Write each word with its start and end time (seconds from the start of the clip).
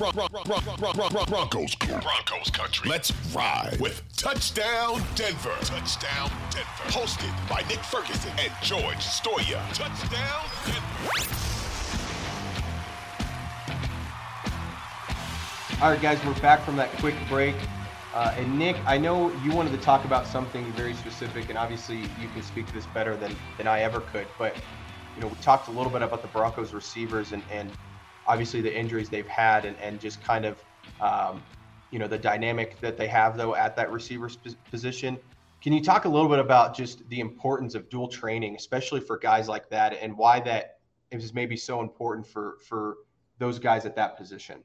Broncos, 0.00 1.74
Broncos 1.74 2.50
country. 2.50 2.88
Let's 2.88 3.12
ride 3.34 3.76
with 3.78 4.02
Touchdown 4.16 5.02
Denver. 5.14 5.54
Touchdown 5.60 6.30
Denver. 6.48 6.84
Hosted 6.86 7.50
by 7.50 7.60
Nick 7.68 7.80
Ferguson 7.80 8.32
and 8.38 8.50
George 8.62 8.96
Stoia. 8.96 9.60
Touchdown 9.74 10.48
Denver. 10.64 11.36
All 15.82 15.90
right, 15.90 16.00
guys, 16.00 16.18
we're 16.24 16.32
back 16.40 16.64
from 16.64 16.76
that 16.76 16.90
quick 16.92 17.14
break. 17.28 17.54
Uh, 18.14 18.34
and 18.38 18.58
Nick, 18.58 18.76
I 18.86 18.96
know 18.96 19.30
you 19.44 19.52
wanted 19.52 19.72
to 19.72 19.78
talk 19.78 20.06
about 20.06 20.26
something 20.26 20.64
very 20.72 20.94
specific, 20.94 21.50
and 21.50 21.58
obviously 21.58 21.98
you 21.98 22.28
can 22.32 22.42
speak 22.42 22.66
to 22.68 22.72
this 22.72 22.86
better 22.86 23.18
than 23.18 23.36
than 23.58 23.66
I 23.66 23.82
ever 23.82 24.00
could. 24.00 24.28
But 24.38 24.56
you 25.14 25.20
know, 25.20 25.28
we 25.28 25.34
talked 25.42 25.68
a 25.68 25.72
little 25.72 25.92
bit 25.92 26.00
about 26.00 26.22
the 26.22 26.28
Broncos 26.28 26.72
receivers 26.72 27.32
and 27.32 27.42
and 27.50 27.70
obviously 28.26 28.60
the 28.60 28.74
injuries 28.74 29.08
they've 29.08 29.26
had 29.26 29.64
and, 29.64 29.76
and 29.78 30.00
just 30.00 30.22
kind 30.22 30.44
of 30.44 30.62
um, 31.00 31.42
you 31.90 31.98
know 31.98 32.06
the 32.06 32.18
dynamic 32.18 32.80
that 32.80 32.96
they 32.96 33.08
have 33.08 33.36
though 33.36 33.54
at 33.54 33.76
that 33.76 33.90
receiver 33.90 34.30
position. 34.70 35.18
Can 35.62 35.72
you 35.72 35.82
talk 35.82 36.06
a 36.06 36.08
little 36.08 36.28
bit 36.28 36.38
about 36.38 36.74
just 36.74 37.06
the 37.10 37.20
importance 37.20 37.74
of 37.74 37.88
dual 37.90 38.08
training 38.08 38.56
especially 38.56 39.00
for 39.00 39.18
guys 39.18 39.48
like 39.48 39.68
that 39.70 39.98
and 40.00 40.16
why 40.16 40.40
that 40.40 40.78
is 41.10 41.34
maybe 41.34 41.56
so 41.56 41.80
important 41.80 42.26
for 42.26 42.58
for 42.66 42.98
those 43.38 43.58
guys 43.58 43.84
at 43.84 43.96
that 43.96 44.16
position? 44.16 44.62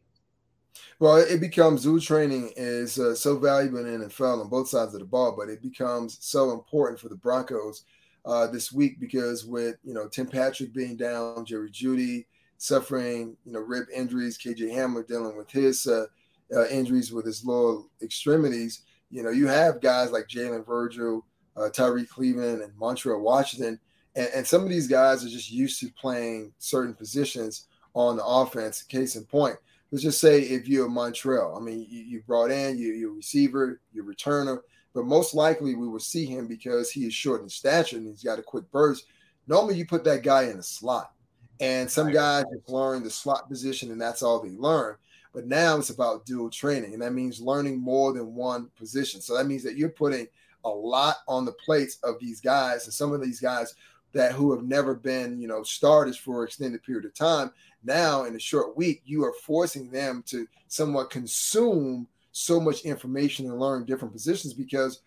Well, 1.00 1.18
it 1.18 1.40
becomes 1.40 1.84
dual 1.84 2.00
training 2.00 2.52
is 2.56 3.00
uh, 3.00 3.16
so 3.16 3.38
valuable 3.38 3.80
in 3.80 4.00
the 4.00 4.08
NFL 4.08 4.42
on 4.42 4.50
both 4.50 4.68
sides 4.68 4.94
of 4.94 5.00
the 5.00 5.06
ball, 5.06 5.34
but 5.38 5.50
it 5.50 5.62
becomes 5.62 6.18
so 6.22 6.52
important 6.52 7.00
for 7.00 7.10
the 7.10 7.16
Broncos 7.16 7.84
uh, 8.26 8.48
this 8.48 8.72
week 8.72 9.00
because 9.00 9.46
with 9.46 9.78
you 9.84 9.94
know 9.94 10.08
Tim 10.08 10.28
Patrick 10.28 10.74
being 10.74 10.98
down, 10.98 11.46
Jerry 11.46 11.72
Jeudy, 11.72 12.26
suffering, 12.58 13.36
you 13.46 13.52
know, 13.52 13.60
rib 13.60 13.86
injuries. 13.94 14.38
KJ 14.38 14.72
Hamler 14.72 15.08
dealing 15.08 15.38
with 15.38 15.52
his 15.52 15.88
uh, 15.88 16.06
uh, 16.54 16.68
injuries 16.68 17.12
with 17.12 17.26
his 17.26 17.46
lower 17.46 17.84
extremities. 18.02 18.82
You 19.10 19.24
know, 19.24 19.30
you 19.30 19.48
have 19.48 19.82
guys 19.82 20.12
like 20.12 20.28
Jalen 20.28 20.66
Virgil, 20.66 21.26
uh, 21.56 21.70
Tyrie 21.70 22.06
Cleveland, 22.06 22.62
and 22.62 22.74
Montrell 22.74 23.22
Washington, 23.22 23.80
and, 24.16 24.30
and, 24.34 24.48
some 24.48 24.64
of 24.64 24.70
these 24.70 24.88
guys 24.88 25.26
are 25.26 25.30
just 25.30 25.52
used 25.52 25.80
to 25.82 25.90
playing 25.92 26.54
certain 26.58 26.94
positions 26.94 27.68
on 27.94 28.18
the 28.18 28.26
offense. 28.26 28.84
Case 28.84 29.16
in 29.16 29.26
point, 29.26 29.58
let's 29.92 30.04
just 30.04 30.20
say 30.20 30.42
if 30.42 30.68
you're 30.68 30.90
Montreal, 30.90 31.56
I 31.56 31.60
mean, 31.60 31.86
you, 31.90 32.02
you 32.02 32.24
brought 32.26 32.52
in 32.52 32.78
you, 32.78 32.94
your 32.94 33.14
receiver, 33.14 33.82
your 33.94 34.06
returner, 34.06 34.60
but 34.94 35.06
most 35.06 35.34
likely 35.34 35.76
we 35.76 35.88
will 35.88 36.00
see 36.00 36.26
him 36.26 36.48
because 36.48 36.92
he 36.92 37.06
is 37.06 37.14
short 37.14 37.42
in 37.42 37.50
stature 37.50 37.98
and 37.98 38.08
he's 38.08 38.24
got 38.24 38.40
a 38.40 38.44
quick 38.44 38.70
burst. 38.72 39.06
Normally, 39.48 39.76
you 39.76 39.86
put 39.86 40.04
that 40.06 40.24
guy 40.24 40.44
in 40.44 40.58
a 40.58 40.64
slot 40.64 41.12
and 41.60 41.90
some 41.90 42.12
guys 42.12 42.46
just 42.54 42.70
learn 42.70 43.04
the 43.04 43.10
slot 43.10 43.50
position 43.50 43.92
and 43.92 44.02
that's 44.02 44.24
all 44.24 44.40
they 44.40 44.52
learn. 44.52 44.96
But 45.34 45.48
now 45.48 45.78
it's 45.78 45.90
about 45.90 46.26
dual 46.26 46.50
training, 46.50 46.94
and 46.94 47.02
that 47.02 47.12
means 47.14 47.42
learning 47.42 47.78
more 47.78 48.14
than 48.14 48.36
one 48.36 48.70
position. 48.78 49.20
So 49.20 49.36
that 49.36 49.48
means 49.48 49.64
that 49.64 49.76
you're 49.76 49.90
putting 49.90 50.28
a 50.64 50.70
lot 50.70 51.18
on 51.28 51.44
the 51.44 51.52
plates 51.52 51.98
of 52.04 52.20
these 52.20 52.40
guys, 52.40 52.86
and 52.86 52.94
some 52.94 53.12
of 53.12 53.22
these 53.22 53.42
guys 53.42 53.76
that 54.14 54.32
who 54.32 54.56
have 54.56 54.64
never 54.64 54.96
been, 54.96 55.42
you 55.42 55.48
know, 55.50 55.62
starters 55.62 56.16
for 56.16 56.42
an 56.42 56.48
extended 56.48 56.82
period 56.84 57.04
of 57.04 57.14
time. 57.14 57.52
Now, 57.84 58.24
in 58.24 58.34
a 58.36 58.40
short 58.40 58.78
week, 58.78 59.02
you 59.06 59.26
are 59.26 59.34
forcing 59.44 59.92
them 59.92 60.24
to 60.28 60.48
somewhat 60.70 61.10
consume 61.10 62.08
so 62.32 62.62
much 62.62 62.86
information 62.86 63.46
and 63.46 63.60
learn 63.60 63.84
different 63.84 64.14
positions 64.14 64.54
because 64.54 65.02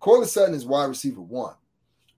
Courtland 0.00 0.30
Sutton 0.30 0.54
is 0.54 0.64
wide 0.64 0.86
receiver 0.86 1.20
one. 1.20 1.54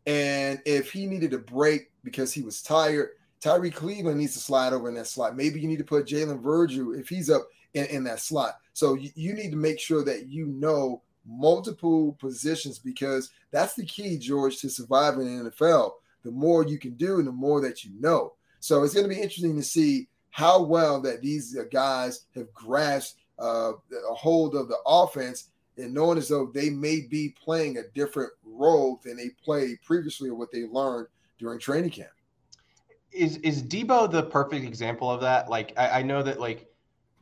And 0.07 0.63
if 0.65 0.93
he 0.93 1.07
needed 1.07 1.35
a 1.35 1.39
break 1.39 1.91
because 2.05 2.33
he 2.33 2.43
was 2.43 2.63
tired, 2.63 3.11
Tyrie 3.41 3.71
Cleveland 3.71 4.19
needs 4.19 4.35
to 4.35 4.41
slide 4.41 4.73
over 4.73 4.89
in 4.89 4.95
that 4.95 5.07
slot. 5.07 5.37
Maybe 5.37 5.61
you 5.61 5.69
need 5.69 5.79
to 5.79 5.85
put 5.85 6.07
Jalen 6.07 6.43
Virgil 6.43 6.95
if 6.95 7.09
he's 7.09 7.31
up 7.31 7.49
in, 7.75 7.85
in 7.87 8.05
that 8.05 8.21
slot. 8.21 8.59
So 8.73 8.95
you, 8.95 9.11
you 9.15 9.35
need 9.35 9.51
to 9.51 9.57
make 9.57 9.79
sure 9.79 10.05
that 10.05 10.29
you 10.29 10.47
know 10.47 11.03
multiple 11.27 12.17
positions 12.21 12.79
because 12.79 13.31
that's 13.51 13.75
the 13.75 13.85
key, 13.85 14.19
George, 14.19 14.59
to 14.59 14.71
surviving 14.71 15.27
in 15.27 15.45
the 15.45 15.51
NFL. 15.51 15.93
The 16.25 16.31
more 16.31 16.67
you 16.67 16.79
can 16.79 16.95
do 16.95 17.19
and 17.19 17.27
the 17.27 17.33
more 17.33 17.61
that 17.61 17.85
you 17.85 17.91
know. 18.01 18.35
So 18.61 18.83
it's 18.83 18.95
going 18.95 19.09
to 19.09 19.15
be 19.15 19.21
interesting 19.21 19.57
to 19.57 19.63
see 19.63 20.09
how 20.31 20.63
well 20.63 21.01
that 21.03 21.23
these 21.23 21.57
uh, 21.57 21.65
guys 21.71 22.25
have 22.35 22.53
grasped 22.53 23.21
uh, 23.39 23.73
a 24.11 24.15
hold 24.15 24.55
of 24.55 24.69
the 24.69 24.79
offense 24.87 25.51
and 25.79 25.93
knowing 25.93 26.19
as 26.19 26.29
though 26.29 26.51
they 26.53 26.71
may 26.71 27.03
be 27.03 27.35
playing 27.43 27.79
a 27.79 27.89
different 27.95 28.33
role 28.45 29.01
than 29.05 29.17
they 29.17 29.29
played 29.45 29.81
previously 29.83 30.29
or 30.29 30.35
what 30.35 30.51
they 30.51 30.65
learned 30.65 31.07
during 31.39 31.59
training 31.59 31.91
camp 31.91 32.11
is 33.17 33.39
is 33.39 33.63
Deebo 33.63 34.11
the 34.11 34.23
perfect 34.23 34.65
example 34.65 35.11
of 35.11 35.21
that? 35.23 35.49
Like 35.49 35.73
I, 35.77 36.01
I, 36.01 36.03
know 36.03 36.23
that 36.23 36.39
like 36.39 36.71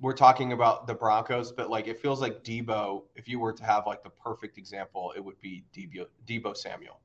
we're 0.00 0.15
talking 0.15 0.53
about 0.53 0.87
the 0.87 0.94
Broncos, 0.94 1.53
but 1.53 1.71
like 1.71 1.87
it 1.87 2.00
feels 2.00 2.21
like 2.21 2.43
Deebo, 2.43 3.05
if 3.15 3.28
you 3.28 3.38
were 3.38 3.53
to 3.53 3.65
have 3.65 3.87
like 3.87 4.03
the 4.03 4.10
perfect 4.10 4.59
example, 4.59 5.12
it 5.16 5.25
would 5.25 5.41
be 5.41 5.65
Deebo 5.75 6.06
Deebo 6.27 6.56
Samuel. 6.56 7.00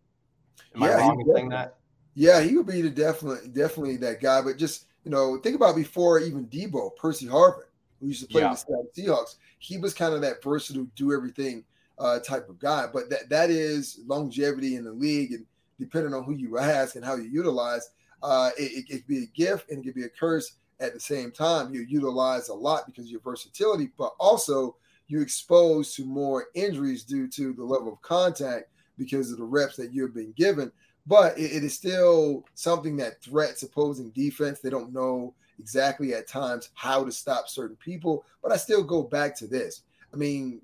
Am 0.76 0.82
yeah, 0.82 0.90
I 0.90 0.98
wrong 0.98 1.22
in 1.22 1.34
saying 1.34 1.50
that? 1.50 1.78
Yeah, 2.16 2.42
he 2.42 2.58
would 2.58 2.68
be 2.68 2.82
the 2.82 2.90
definitely 2.90 3.50
definitely 3.50 3.98
that 3.98 4.22
guy. 4.22 4.42
But 4.42 4.58
just 4.58 4.88
you 5.04 5.12
know, 5.12 5.38
think 5.38 5.56
about 5.56 5.76
before 5.76 6.20
even 6.20 6.48
Deebo, 6.48 6.96
Percy 6.96 7.28
Harvin, 7.28 7.64
who 8.00 8.08
used 8.08 8.22
to 8.22 8.28
play 8.28 8.42
yeah. 8.42 8.52
with 8.52 8.66
the 8.66 9.02
Seahawks. 9.02 9.36
He 9.60 9.78
was 9.78 9.94
kind 9.94 10.14
of 10.14 10.22
that 10.22 10.44
versatile, 10.44 10.88
do 10.96 11.14
everything 11.14 11.64
uh, 11.98 12.20
type 12.20 12.50
of 12.50 12.60
guy. 12.60 12.88
But 12.92 13.10
that 13.10 13.30
that 13.30 13.50
is 13.50 14.00
longevity 14.08 14.76
in 14.76 14.84
the 14.84 14.92
league, 14.92 15.34
and 15.34 15.46
depending 15.80 16.14
on 16.14 16.24
who 16.24 16.34
you 16.34 16.58
ask 16.58 16.96
and 16.96 17.06
how 17.06 17.16
you 17.16 17.30
utilize, 17.30 17.90
uh, 18.24 18.52
it, 18.58 18.86
it, 18.90 18.90
could 18.90 19.08
be 19.08 19.24
a 19.24 19.28
gift 19.28 19.70
and 19.70 19.80
it 19.80 19.84
could 19.84 19.96
be 19.96 20.04
a 20.04 20.10
curse 20.10 20.54
at 20.80 20.94
the 20.94 21.00
same 21.00 21.32
time. 21.32 21.74
You 21.74 21.82
utilize 21.82 22.50
a 22.50 22.54
lot 22.54 22.86
because 22.86 23.06
of 23.06 23.12
your 23.12 23.22
versatility, 23.22 23.92
but 23.98 24.14
also 24.20 24.76
you're 25.08 25.22
exposed 25.22 25.96
to 25.96 26.06
more 26.06 26.48
injuries 26.54 27.04
due 27.04 27.28
to 27.30 27.54
the 27.54 27.64
level 27.64 27.94
of 27.94 28.02
contact 28.02 28.70
because 28.98 29.32
of 29.32 29.38
the 29.38 29.44
reps 29.44 29.76
that 29.78 29.94
you've 29.94 30.14
been 30.14 30.34
given. 30.34 30.72
But 31.08 31.38
it, 31.38 31.52
it 31.52 31.64
is 31.64 31.74
still 31.74 32.46
something 32.54 32.96
that 32.98 33.22
threats 33.22 33.64
opposing 33.64 34.12
defense. 34.12 34.60
They 34.60 34.70
don't 34.70 34.94
know 34.94 35.34
exactly 35.60 36.14
at 36.14 36.28
times 36.28 36.70
how 36.76 37.04
to 37.04 37.12
stop 37.12 37.50
certain 37.50 37.78
people. 37.78 38.26
But 38.44 38.52
I 38.52 38.58
still 38.58 38.84
go 38.84 39.04
back 39.04 39.36
to 39.38 39.48
this. 39.48 39.82
I 40.14 40.18
mean, 40.18 40.62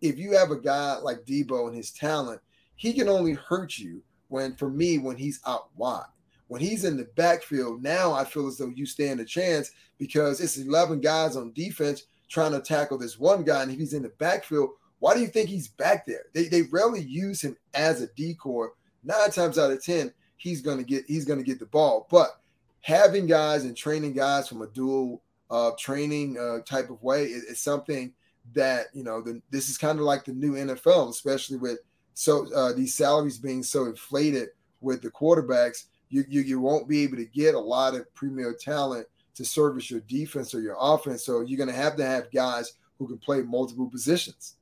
if 0.00 0.18
you 0.18 0.32
have 0.36 0.50
a 0.50 0.60
guy 0.60 0.96
like 0.96 1.24
Deebo 1.24 1.68
and 1.68 1.76
his 1.76 1.90
talent, 1.90 2.40
he 2.76 2.92
can 2.92 3.08
only 3.08 3.32
hurt 3.32 3.78
you 3.78 4.02
when, 4.28 4.54
for 4.56 4.68
me, 4.68 4.98
when 4.98 5.16
he's 5.16 5.40
out 5.46 5.68
wide. 5.76 6.04
When 6.48 6.60
he's 6.60 6.84
in 6.84 6.96
the 6.96 7.08
backfield, 7.16 7.82
now 7.82 8.12
I 8.12 8.24
feel 8.24 8.46
as 8.46 8.58
though 8.58 8.72
you 8.74 8.86
stand 8.86 9.20
a 9.20 9.24
chance 9.24 9.72
because 9.98 10.40
it's 10.40 10.56
11 10.56 11.00
guys 11.00 11.36
on 11.36 11.52
defense 11.52 12.04
trying 12.28 12.52
to 12.52 12.60
tackle 12.60 12.98
this 12.98 13.18
one 13.18 13.42
guy. 13.42 13.62
And 13.62 13.72
if 13.72 13.78
he's 13.78 13.94
in 13.94 14.02
the 14.02 14.12
backfield, 14.18 14.70
why 14.98 15.14
do 15.14 15.20
you 15.20 15.26
think 15.26 15.48
he's 15.48 15.68
back 15.68 16.06
there? 16.06 16.26
They, 16.32 16.48
they 16.48 16.62
rarely 16.62 17.02
use 17.02 17.42
him 17.42 17.56
as 17.74 18.00
a 18.00 18.06
decoy. 18.08 18.66
Nine 19.04 19.30
times 19.30 19.58
out 19.58 19.70
of 19.70 19.82
10, 19.82 20.12
he's 20.36 20.62
going 20.62 20.78
to 20.78 20.84
get 20.84 21.04
he's 21.06 21.24
going 21.24 21.38
to 21.38 21.44
get 21.44 21.58
the 21.58 21.66
ball. 21.66 22.06
But 22.10 22.40
having 22.80 23.26
guys 23.26 23.64
and 23.64 23.76
training 23.76 24.14
guys 24.14 24.48
from 24.48 24.62
a 24.62 24.68
dual 24.68 25.22
uh, 25.50 25.72
training 25.78 26.38
uh, 26.38 26.60
type 26.64 26.90
of 26.90 27.02
way 27.02 27.24
is, 27.24 27.44
is, 27.44 27.60
something 27.60 28.12
that 28.54 28.86
you 28.92 29.04
know 29.04 29.20
the, 29.20 29.40
this 29.50 29.68
is 29.68 29.78
kind 29.78 29.98
of 29.98 30.04
like 30.04 30.24
the 30.24 30.32
new 30.32 30.52
NFL, 30.52 31.10
especially 31.10 31.56
with 31.56 31.78
so 32.14 32.52
uh, 32.54 32.72
these 32.72 32.94
salaries 32.94 33.38
being 33.38 33.62
so 33.62 33.84
inflated 33.84 34.48
with 34.80 35.02
the 35.02 35.10
quarterbacks 35.10 35.84
you, 36.08 36.24
you 36.28 36.42
you 36.42 36.60
won't 36.60 36.88
be 36.88 37.02
able 37.02 37.16
to 37.16 37.24
get 37.24 37.54
a 37.54 37.60
lot 37.60 37.94
of 37.94 38.12
premier 38.14 38.54
talent 38.54 39.06
to 39.34 39.44
service 39.44 39.90
your 39.90 40.00
defense 40.00 40.54
or 40.54 40.60
your 40.60 40.76
offense. 40.78 41.24
So 41.24 41.40
you're 41.40 41.58
going 41.58 41.68
to 41.68 41.74
have 41.74 41.96
to 41.96 42.06
have 42.06 42.30
guys 42.32 42.72
who 42.98 43.06
can 43.06 43.18
play 43.18 43.42
multiple 43.42 43.88
positions. 43.88 44.56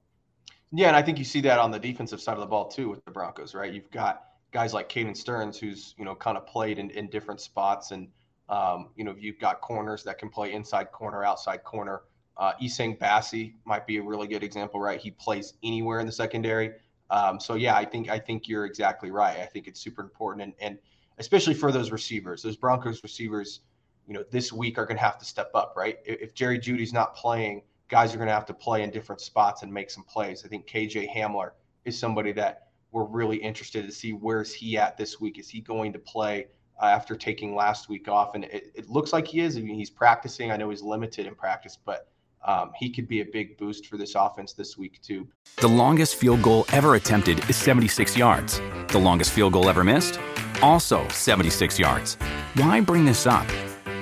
Yeah, 0.73 0.89
and 0.89 0.97
I 0.97 1.03
think 1.03 1.19
you 1.19 1.25
see 1.25 1.41
that 1.43 1.61
on 1.61 1.71
the 1.71 1.79
defensive 1.79 2.21
side 2.21 2.35
of 2.35 2.41
the 2.41 2.47
ball 2.47 2.67
too 2.67 2.89
with 2.89 3.05
the 3.05 3.13
Broncos, 3.13 3.55
right? 3.55 3.73
You've 3.73 3.91
got 3.91 4.25
guys 4.51 4.75
like 4.75 4.89
Caden 4.89 5.17
Sterns, 5.17 5.59
who's 5.59 5.95
you 5.97 6.05
know 6.05 6.15
kind 6.15 6.37
of 6.37 6.47
played 6.47 6.79
in, 6.79 6.91
in 6.91 7.09
different 7.09 7.41
spots, 7.41 7.93
and 7.93 8.09
um, 8.49 8.89
you 8.97 9.05
know 9.05 9.15
you've 9.17 9.39
got 9.39 9.61
corners 9.61 10.03
that 10.05 10.19
can 10.19 10.31
play 10.31 10.53
inside 10.53 10.91
corner, 10.91 11.23
outside 11.23 11.63
corner. 11.63 12.03
Uh, 12.37 12.53
Essang 12.61 12.99
Bassey 12.99 13.55
might 13.65 13.87
be 13.87 13.99
a 13.99 14.03
really 14.03 14.27
good 14.27 14.43
example, 14.43 14.81
right? 14.81 15.01
He 15.01 15.13
plays 15.13 15.55
anywhere 15.63 16.01
in 16.01 16.07
the 16.07 16.13
secondary. 16.13 16.73
Um, 17.11 17.39
so 17.39 17.55
yeah, 17.55 17.77
I 17.77 17.85
think 17.85 18.11
I 18.11 18.19
think 18.19 18.49
you're 18.49 18.67
exactly 18.67 19.13
right. 19.13 19.39
I 19.39 19.47
think 19.47 19.69
it's 19.69 19.81
super 19.81 20.03
important, 20.03 20.43
and, 20.43 20.55
and 20.59 20.79
especially 21.19 21.55
for 21.55 21.73
those 21.73 21.91
receivers, 21.91 22.43
those 22.43 22.57
Broncos 22.57 23.03
receivers, 23.03 23.61
you 24.07 24.15
know, 24.15 24.25
this 24.31 24.53
week 24.53 24.79
are 24.79 24.87
going 24.87 24.97
to 24.97 25.03
have 25.03 25.19
to 25.19 25.25
step 25.25 25.51
up, 25.55 25.75
right? 25.77 25.99
If, 26.05 26.35
Jerry 26.35 26.59
Jeudy's 26.59 26.93
not 26.93 27.15
playing, 27.15 27.63
guys 27.89 28.15
are 28.15 28.19
going 28.19 28.29
to 28.29 28.35
have 28.35 28.47
to 28.47 28.55
play 28.55 28.83
in 28.83 28.91
different 28.91 29.21
spots 29.21 29.63
and 29.63 29.73
make 29.73 29.91
some 29.91 30.05
plays. 30.05 30.45
I 30.45 30.49
think 30.49 30.67
KJ 30.67 31.09
Hamler 31.15 31.51
is 31.85 31.99
somebody 31.99 32.33
that 32.33 32.69
we're 32.93 33.05
really 33.05 33.37
interested 33.37 33.87
to 33.87 33.93
see 33.93 34.13
where's 34.13 34.53
he 34.53 34.77
at 34.77 34.97
this 34.97 35.21
week. 35.21 35.39
Is 35.39 35.49
he 35.49 35.61
going 35.61 35.93
to 35.93 35.99
play 35.99 36.47
uh, 36.81 36.87
after 36.87 37.17
taking 37.17 37.55
last 37.55 37.89
week 37.89 38.09
off? 38.09 38.35
And 38.35 38.45
it, 38.45 38.73
it 38.75 38.89
looks 38.89 39.13
like 39.13 39.27
he 39.27 39.41
is. 39.41 39.57
I 39.57 39.61
mean, 39.61 39.75
he's 39.75 39.91
practicing. 39.91 40.51
I 40.51 40.57
know 40.57 40.71
he's 40.71 40.83
limited 40.83 41.27
in 41.27 41.35
practice, 41.35 41.79
but 41.85 42.09
um, 42.45 42.73
he 42.77 42.91
could 42.91 43.09
be 43.09 43.21
a 43.21 43.25
big 43.25 43.57
boost 43.57 43.87
for 43.87 43.97
this 43.97 44.15
offense 44.15 44.53
this 44.53 44.77
week, 44.77 45.01
too. 45.03 45.27
The 45.57 45.69
longest 45.69 46.17
field 46.17 46.43
goal 46.43 46.67
ever 46.73 46.95
attempted 46.95 47.49
is 47.49 47.57
76 47.57 48.17
yards. 48.17 48.61
The 48.89 48.99
longest 48.99 49.33
field 49.33 49.55
goal 49.55 49.69
ever 49.69 49.83
missed? 49.83 50.21
Also 50.63 51.07
76 51.09 51.79
yards. 51.79 52.15
Why 52.55 52.81
bring 52.81 53.05
this 53.05 53.27
up? 53.27 53.47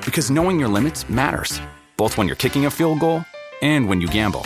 Because 0.04 0.30
knowing 0.30 0.58
your 0.58 0.68
limits 0.68 1.08
matters, 1.08 1.60
both 1.96 2.16
when 2.16 2.26
you're 2.26 2.36
kicking 2.36 2.66
a 2.66 2.70
field 2.70 3.00
goal 3.00 3.24
and 3.62 3.88
when 3.88 4.00
you 4.00 4.08
gamble. 4.08 4.42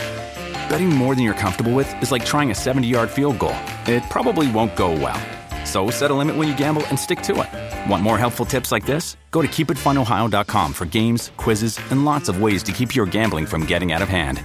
Betting 0.69 0.89
more 0.89 1.15
than 1.15 1.23
you're 1.23 1.33
comfortable 1.33 1.73
with 1.73 1.91
is 2.01 2.11
like 2.11 2.25
trying 2.25 2.51
a 2.51 2.55
70 2.55 2.87
yard 2.87 3.09
field 3.09 3.39
goal, 3.39 3.55
it 3.87 4.03
probably 4.09 4.51
won't 4.51 4.75
go 4.75 4.91
well. 4.91 5.19
So 5.65 5.89
set 5.89 6.11
a 6.11 6.13
limit 6.13 6.35
when 6.35 6.47
you 6.47 6.55
gamble 6.55 6.85
and 6.87 6.99
stick 6.99 7.21
to 7.23 7.41
it. 7.41 7.66
Want 7.87 8.03
more 8.03 8.17
helpful 8.17 8.45
tips 8.45 8.71
like 8.71 8.85
this? 8.85 9.15
Go 9.31 9.41
to 9.41 9.47
keepitfunohio.com 9.47 10.73
for 10.73 10.85
games, 10.85 11.31
quizzes, 11.37 11.79
and 11.89 12.03
lots 12.03 12.27
of 12.27 12.41
ways 12.41 12.63
to 12.63 12.71
keep 12.71 12.95
your 12.95 13.05
gambling 13.05 13.45
from 13.45 13.65
getting 13.65 13.91
out 13.91 14.01
of 14.01 14.09
hand. 14.09 14.43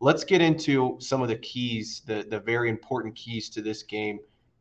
Let's 0.00 0.22
get 0.22 0.42
into 0.42 0.96
some 1.00 1.22
of 1.22 1.28
the 1.28 1.36
keys, 1.36 2.02
the, 2.06 2.26
the 2.28 2.38
very 2.38 2.68
important 2.68 3.14
keys 3.14 3.48
to 3.50 3.62
this 3.62 3.82
game 3.82 4.20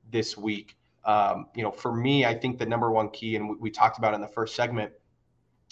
this 0.10 0.38
week. 0.38 0.78
Um, 1.04 1.48
you 1.54 1.62
know, 1.62 1.72
for 1.72 1.94
me, 1.94 2.26
I 2.26 2.34
think 2.34 2.58
the 2.58 2.66
number 2.66 2.90
one 2.90 3.10
key, 3.10 3.36
and 3.36 3.50
we, 3.50 3.56
we 3.56 3.70
talked 3.70 3.98
about 3.98 4.14
in 4.14 4.22
the 4.22 4.28
first 4.28 4.56
segment, 4.56 4.92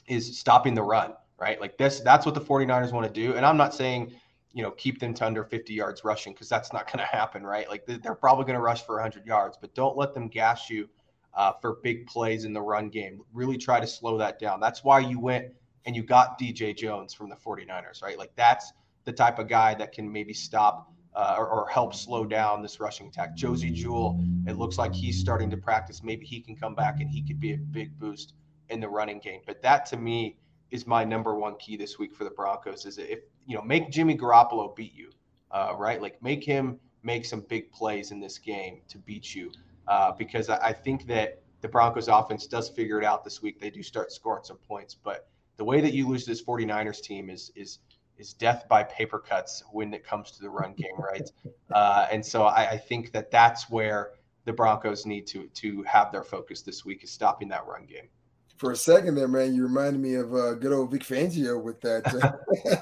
is 0.08 0.38
stopping 0.38 0.74
the 0.74 0.84
run, 0.84 1.14
right? 1.40 1.60
Like 1.60 1.78
this, 1.78 2.02
that's 2.02 2.26
what 2.26 2.36
the 2.36 2.42
49ers 2.42 2.92
want 2.92 3.08
to 3.08 3.14
do. 3.14 3.36
And 3.36 3.46
I'm 3.46 3.58
not 3.58 3.74
saying 3.74 4.14
you 4.54 4.62
know, 4.62 4.72
keep 4.72 5.00
them 5.00 5.14
to 5.16 5.26
under 5.26 5.44
50 5.44 5.74
yards 5.74 6.04
rushing 6.04 6.34
because 6.34 6.48
that's 6.48 6.72
not 6.72 6.86
going 6.92 7.00
to 7.00 7.06
happen, 7.06 7.44
right? 7.44 7.68
Like 7.70 7.86
they're 7.86 8.16
probably 8.16 8.46
going 8.46 8.56
to 8.56 8.62
rush 8.62 8.86
for 8.86 8.96
100 8.96 9.26
yards, 9.26 9.58
but 9.60 9.74
don't 9.76 9.98
let 9.98 10.14
them 10.14 10.28
gas 10.28 10.70
you 10.70 10.88
uh, 11.34 11.54
for 11.62 11.80
big 11.84 12.06
plays 12.08 12.46
in 12.46 12.54
the 12.54 12.62
run 12.62 12.90
game. 12.90 13.22
Really 13.34 13.58
try 13.58 13.80
to 13.80 13.88
slow 13.88 14.18
that 14.20 14.40
down. 14.40 14.60
That's 14.60 14.84
why 14.84 15.00
you 15.00 15.20
went 15.20 15.48
and 15.86 15.96
you 15.96 16.04
got 16.04 16.40
DJ 16.40 16.78
Jones 16.78 17.14
from 17.14 17.30
the 17.30 17.36
49ers, 17.36 18.02
right? 18.02 18.18
Like 18.18 18.32
that's 18.36 18.72
the 19.06 19.12
type 19.12 19.40
of 19.40 19.48
guy 19.50 19.74
that 19.76 19.92
can 19.92 20.12
maybe 20.12 20.34
stop 20.34 20.90
uh, 21.16 21.36
or, 21.38 21.48
or, 21.48 21.70
help 21.70 21.94
slow 21.94 22.26
down 22.26 22.64
this 22.64 22.80
rushing 22.80 23.06
attack. 23.06 23.36
Josey 23.36 23.70
Jewell, 23.70 24.20
it 24.48 24.58
looks 24.58 24.80
like 24.80 24.92
he's 24.96 25.20
starting 25.20 25.48
to 25.52 25.58
practice. 25.58 26.02
Maybe 26.02 26.26
he 26.26 26.42
can 26.42 26.56
come 26.56 26.74
back 26.74 27.02
and 27.02 27.10
he 27.10 27.22
could 27.22 27.40
be 27.40 27.54
a 27.54 27.58
big 27.58 28.00
boost 28.00 28.34
in 28.70 28.80
the 28.80 28.90
running 28.90 29.20
game. 29.20 29.42
But 29.46 29.62
that 29.62 29.86
to 29.88 29.98
me 29.98 30.38
is 30.74 30.88
my 30.88 31.04
number 31.04 31.36
one 31.36 31.56
key 31.58 31.78
this 31.78 32.00
week 32.00 32.16
for 32.16 32.24
the 32.24 32.32
Broncos. 32.32 32.86
Is 32.86 32.98
if 32.98 33.20
you 33.46 33.56
know 33.56 33.62
make 33.62 33.92
Jimmy 33.92 34.18
Garoppolo 34.18 34.76
beat 34.76 34.94
you, 34.94 35.12
uh, 35.52 35.74
right? 35.78 36.02
Like 36.02 36.22
make 36.22 36.44
him 36.44 36.80
make 37.04 37.26
some 37.26 37.42
big 37.42 37.72
plays 37.72 38.12
in 38.12 38.20
this 38.20 38.40
game 38.40 38.82
to 38.90 38.98
beat 38.98 39.36
you, 39.36 39.52
uh, 39.88 40.12
because 40.14 40.50
I, 40.50 40.58
I 40.58 40.74
think 40.74 41.06
that 41.08 41.44
the 41.62 41.68
Broncos 41.68 42.08
offense 42.08 42.48
does 42.48 42.70
figure 42.70 43.00
it 43.00 43.06
out 43.06 43.24
this 43.24 43.42
week. 43.42 43.62
They 43.62 43.70
do 43.70 43.84
start 43.84 44.12
scoring 44.12 44.44
some 44.44 44.58
points, 44.58 44.96
but 44.96 45.28
the 45.58 45.64
way 45.64 45.80
that 45.80 45.94
you 45.94 46.08
lose 46.08 46.26
this 46.26 46.44
49ers 46.44 47.02
team 47.02 47.30
is 47.30 47.52
is 47.56 47.80
is 48.18 48.34
death 48.34 48.66
by 48.68 48.84
paper 48.84 49.20
cuts 49.20 49.64
when 49.72 49.94
it 49.94 50.04
comes 50.04 50.32
to 50.32 50.42
the 50.42 50.50
run 50.50 50.74
game, 50.74 51.00
right? 51.00 51.30
Uh, 51.74 52.06
and 52.12 52.24
so 52.24 52.44
I, 52.44 52.70
I, 52.70 52.78
think 52.78 53.12
that 53.14 53.32
that's 53.32 53.68
where 53.68 54.12
the 54.46 54.54
Broncos 54.54 55.08
need 55.08 55.26
to 55.26 55.48
to 55.56 55.82
have 55.84 56.12
their 56.12 56.24
focus 56.24 56.62
this 56.62 56.86
week 56.86 57.04
is 57.04 57.10
stopping 57.10 57.48
that 57.48 57.66
run 57.66 57.88
game 57.88 58.10
for 58.58 58.72
a 58.72 58.76
second 58.76 59.16
there, 59.16 59.28
man, 59.28 59.54
you 59.54 59.64
reminded 59.64 60.02
me 60.02 60.16
of 60.16 60.34
uh, 60.34 60.54
good 60.54 60.72
old 60.72 60.92
Vic 60.92 61.04
Fangio 61.04 61.62
with 61.62 61.82
that 61.82 62.06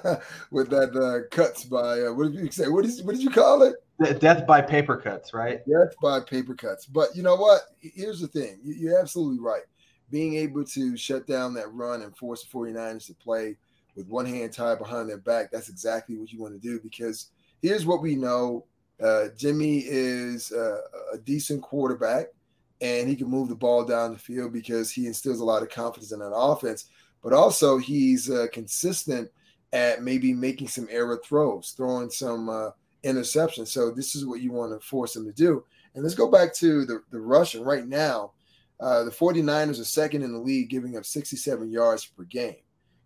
uh, 0.04 0.16
with 0.52 0.70
that 0.70 0.96
uh, 0.96 1.28
cuts 1.36 1.64
by 1.64 2.02
uh, 2.02 2.14
what 2.14 2.32
did 2.32 2.42
you 2.42 2.52
say? 2.52 2.68
What 2.68 2.86
is 2.86 3.02
what 3.04 3.16
did 3.16 3.24
you 3.24 3.30
call 3.30 3.64
it? 3.64 3.76
Death 4.20 4.48
by 4.48 4.62
paper 4.62 4.98
cuts, 4.98 5.34
right? 5.34 5.60
Death 5.68 5.94
by 6.02 6.20
paper 6.20 6.56
cuts. 6.56 6.86
But 6.86 7.16
you 7.16 7.24
know 7.24 7.36
what? 7.36 7.62
Here's 7.80 8.20
the 8.20 8.28
thing. 8.28 8.60
You're 8.64 9.00
absolutely 9.00 9.40
right. 9.40 9.62
Being 10.10 10.36
able 10.36 10.66
to 10.66 10.98
shut 10.98 11.28
down 11.28 11.54
that 11.54 11.72
run 11.72 12.02
and 12.02 12.16
force 12.18 12.44
the 12.44 12.50
49ers 12.50 13.08
to 13.08 13.14
play 13.14 13.56
with 13.96 14.08
one 14.08 14.26
hand 14.26 14.54
tied 14.54 14.80
behind 14.80 15.08
their 15.08 15.20
back, 15.20 15.52
that's 15.52 15.70
exactly 15.70 16.18
what 16.18 16.32
you 16.32 16.42
want 16.42 16.54
to 16.54 16.60
do 16.60 16.80
because 16.80 17.32
here's 17.62 17.86
what 17.86 18.02
we 18.02 18.16
know. 18.16 18.66
Uh, 19.02 19.30
Jimmy 19.36 19.84
is 19.88 20.52
uh, 20.52 20.82
a 21.14 21.18
decent 21.18 21.62
quarterback 21.62 22.28
and 22.82 23.08
he 23.08 23.16
can 23.16 23.30
move 23.30 23.48
the 23.48 23.56
ball 23.56 23.86
down 23.86 24.12
the 24.12 24.20
field 24.20 24.52
because 24.52 24.92
he 24.92 25.06
instills 25.06 25.40
a 25.40 25.46
lot 25.46 25.62
of 25.62 25.70
confidence 25.70 26.12
in 26.12 26.20
that 26.20 26.34
offense. 26.34 26.90
But 27.24 27.34
also, 27.34 27.78
he's 27.78 28.30
uh, 28.30 28.48
consistent 28.52 29.30
at 29.72 30.02
maybe 30.02 30.34
making 30.34 30.68
some 30.68 30.88
error 30.90 31.22
throws, 31.24 31.74
throwing 31.78 32.10
some 32.10 32.50
uh, 32.50 32.72
interceptions. 33.04 33.68
So 33.68 33.92
this 33.92 34.16
is 34.16 34.26
what 34.26 34.42
you 34.42 34.52
want 34.52 34.74
to 34.74 34.86
force 34.86 35.16
him 35.16 35.26
to 35.26 35.32
do. 35.32 35.64
And 35.94 36.04
let's 36.04 36.16
go 36.16 36.30
back 36.30 36.54
to 36.56 36.86
the, 36.86 37.04
the 37.12 37.20
rushing 37.20 37.64
right 37.64 37.88
now. 37.88 38.32
Uh, 38.80 39.04
the 39.04 39.12
49ers 39.12 39.80
are 39.80 39.86
second 39.86 40.24
in 40.24 40.34
the 40.34 40.40
league, 40.40 40.70
giving 40.70 40.98
up 40.98 41.06
67 41.06 41.70
yards 41.70 42.06
per 42.06 42.24
game. 42.24 42.56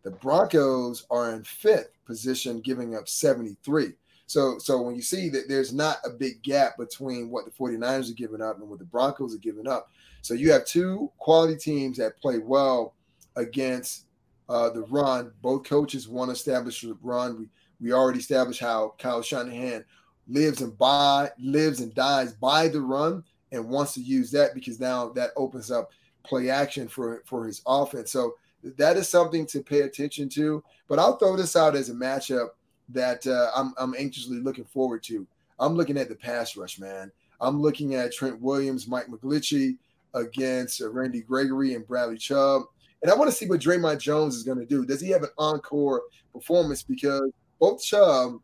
The 0.03 0.11
Broncos 0.11 1.05
are 1.09 1.33
in 1.33 1.43
fifth 1.43 1.89
position, 2.05 2.61
giving 2.61 2.95
up 2.95 3.09
73. 3.09 3.93
So 4.27 4.57
so 4.57 4.81
when 4.81 4.95
you 4.95 5.01
see 5.01 5.29
that 5.29 5.47
there's 5.47 5.73
not 5.73 5.97
a 6.03 6.09
big 6.09 6.41
gap 6.41 6.77
between 6.77 7.29
what 7.29 7.45
the 7.45 7.51
49ers 7.51 8.09
are 8.09 8.15
giving 8.15 8.41
up 8.41 8.59
and 8.59 8.69
what 8.69 8.79
the 8.79 8.85
Broncos 8.85 9.35
are 9.35 9.39
giving 9.39 9.67
up. 9.67 9.91
So 10.21 10.33
you 10.33 10.51
have 10.51 10.65
two 10.65 11.11
quality 11.19 11.55
teams 11.55 11.97
that 11.97 12.19
play 12.19 12.39
well 12.39 12.95
against 13.35 14.05
uh, 14.49 14.69
the 14.69 14.81
run. 14.83 15.31
Both 15.41 15.63
coaches 15.63 16.07
want 16.07 16.29
to 16.29 16.33
establish 16.33 16.81
the 16.81 16.97
run. 17.01 17.37
We 17.37 17.49
we 17.79 17.93
already 17.93 18.19
established 18.19 18.61
how 18.61 18.95
Kyle 18.97 19.21
Shanahan 19.21 19.85
lives 20.27 20.61
and 20.61 20.75
by 20.77 21.29
lives 21.39 21.81
and 21.81 21.93
dies 21.93 22.33
by 22.33 22.67
the 22.67 22.81
run 22.81 23.23
and 23.51 23.69
wants 23.69 23.93
to 23.93 24.01
use 24.01 24.31
that 24.31 24.55
because 24.55 24.79
now 24.79 25.09
that 25.09 25.31
opens 25.35 25.69
up 25.69 25.91
play 26.23 26.49
action 26.49 26.87
for 26.87 27.21
for 27.25 27.45
his 27.45 27.61
offense. 27.67 28.11
So 28.11 28.35
that 28.63 28.97
is 28.97 29.07
something 29.07 29.45
to 29.47 29.61
pay 29.61 29.81
attention 29.81 30.29
to. 30.29 30.63
But 30.87 30.99
I'll 30.99 31.17
throw 31.17 31.35
this 31.35 31.55
out 31.55 31.75
as 31.75 31.89
a 31.89 31.93
matchup 31.93 32.49
that 32.89 33.25
uh, 33.27 33.51
I'm, 33.55 33.73
I'm 33.77 33.95
anxiously 33.97 34.39
looking 34.39 34.65
forward 34.65 35.03
to. 35.03 35.25
I'm 35.59 35.75
looking 35.75 35.97
at 35.97 36.09
the 36.09 36.15
pass 36.15 36.55
rush, 36.55 36.79
man. 36.79 37.11
I'm 37.39 37.61
looking 37.61 37.95
at 37.95 38.13
Trent 38.13 38.41
Williams, 38.41 38.87
Mike 38.87 39.07
McGlinchey 39.07 39.77
against 40.13 40.81
uh, 40.81 40.89
Randy 40.89 41.21
Gregory 41.21 41.73
and 41.73 41.85
Bradley 41.85 42.17
Chubb. 42.17 42.63
And 43.01 43.11
I 43.11 43.15
want 43.15 43.29
to 43.29 43.35
see 43.35 43.47
what 43.47 43.59
Dre'Mont 43.59 43.99
Jones 43.99 44.35
is 44.35 44.43
going 44.43 44.57
to 44.57 44.65
do. 44.65 44.85
Does 44.85 45.01
he 45.01 45.09
have 45.09 45.23
an 45.23 45.29
encore 45.37 46.03
performance? 46.33 46.81
Because 46.81 47.29
both 47.59 47.83
Chubb 47.83 48.39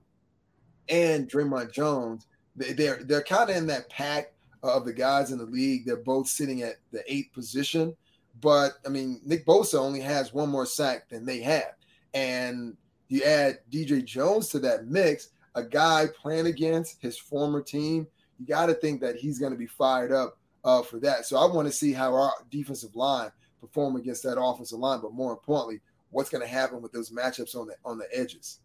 and 0.90 1.30
Dre'Mont 1.30 1.72
Jones, 1.72 2.28
they're 2.56 3.02
they're 3.04 3.24
kind 3.24 3.50
of 3.50 3.56
in 3.56 3.66
that 3.68 3.90
pack 3.90 4.34
of 4.62 4.86
the 4.86 4.94
guys 4.94 5.32
in 5.32 5.38
the 5.38 5.46
league. 5.46 5.86
They're 5.86 5.98
both 5.98 6.28
sitting 6.28 6.62
at 6.62 6.76
the 6.92 7.02
eighth 7.12 7.34
position. 7.34 7.96
But 8.42 8.74
I 8.86 8.90
mean, 8.90 9.22
Nick 9.26 9.46
Bosa 9.46 9.76
only 9.76 10.02
has 10.02 10.34
one 10.34 10.50
more 10.50 10.66
sack 10.66 11.10
than 11.10 11.26
they 11.26 11.42
have. 11.42 11.74
And 12.14 12.76
you 13.12 13.24
add 13.24 13.60
DJ 13.70 14.04
Jones 14.04 14.48
to 14.50 14.60
that 14.60 14.88
mix, 14.88 15.30
a 15.56 15.64
guy 15.64 16.08
playing 16.20 16.48
against 16.48 17.02
his 17.02 17.18
former 17.18 17.62
team. 17.62 18.08
You 18.40 18.46
got 18.46 18.68
to 18.68 18.74
think 18.74 19.02
that 19.02 19.18
he's 19.18 19.38
going 19.38 19.52
to 19.52 19.58
be 19.58 19.68
fired 19.68 20.14
up 20.14 20.38
uh, 20.64 20.82
for 20.82 20.98
that. 21.00 21.26
So 21.26 21.38
I 21.38 21.54
want 21.54 21.68
to 21.68 21.74
see 21.74 21.92
how 21.92 22.14
our 22.14 22.32
defensive 22.50 22.96
line 22.96 23.32
perform 23.60 23.98
against 23.98 24.24
that 24.24 24.42
offensive 24.42 24.80
line, 24.80 25.02
but 25.02 25.14
more 25.14 25.34
importantly, 25.34 25.82
what's 26.10 26.30
going 26.30 26.42
to 26.42 26.48
happen 26.48 26.82
with 26.82 26.94
those 26.94 27.12
matchups 27.12 27.56
on 27.56 27.68
the 27.68 27.76
on 27.84 27.98
the 27.98 28.08
edges. 28.18 28.60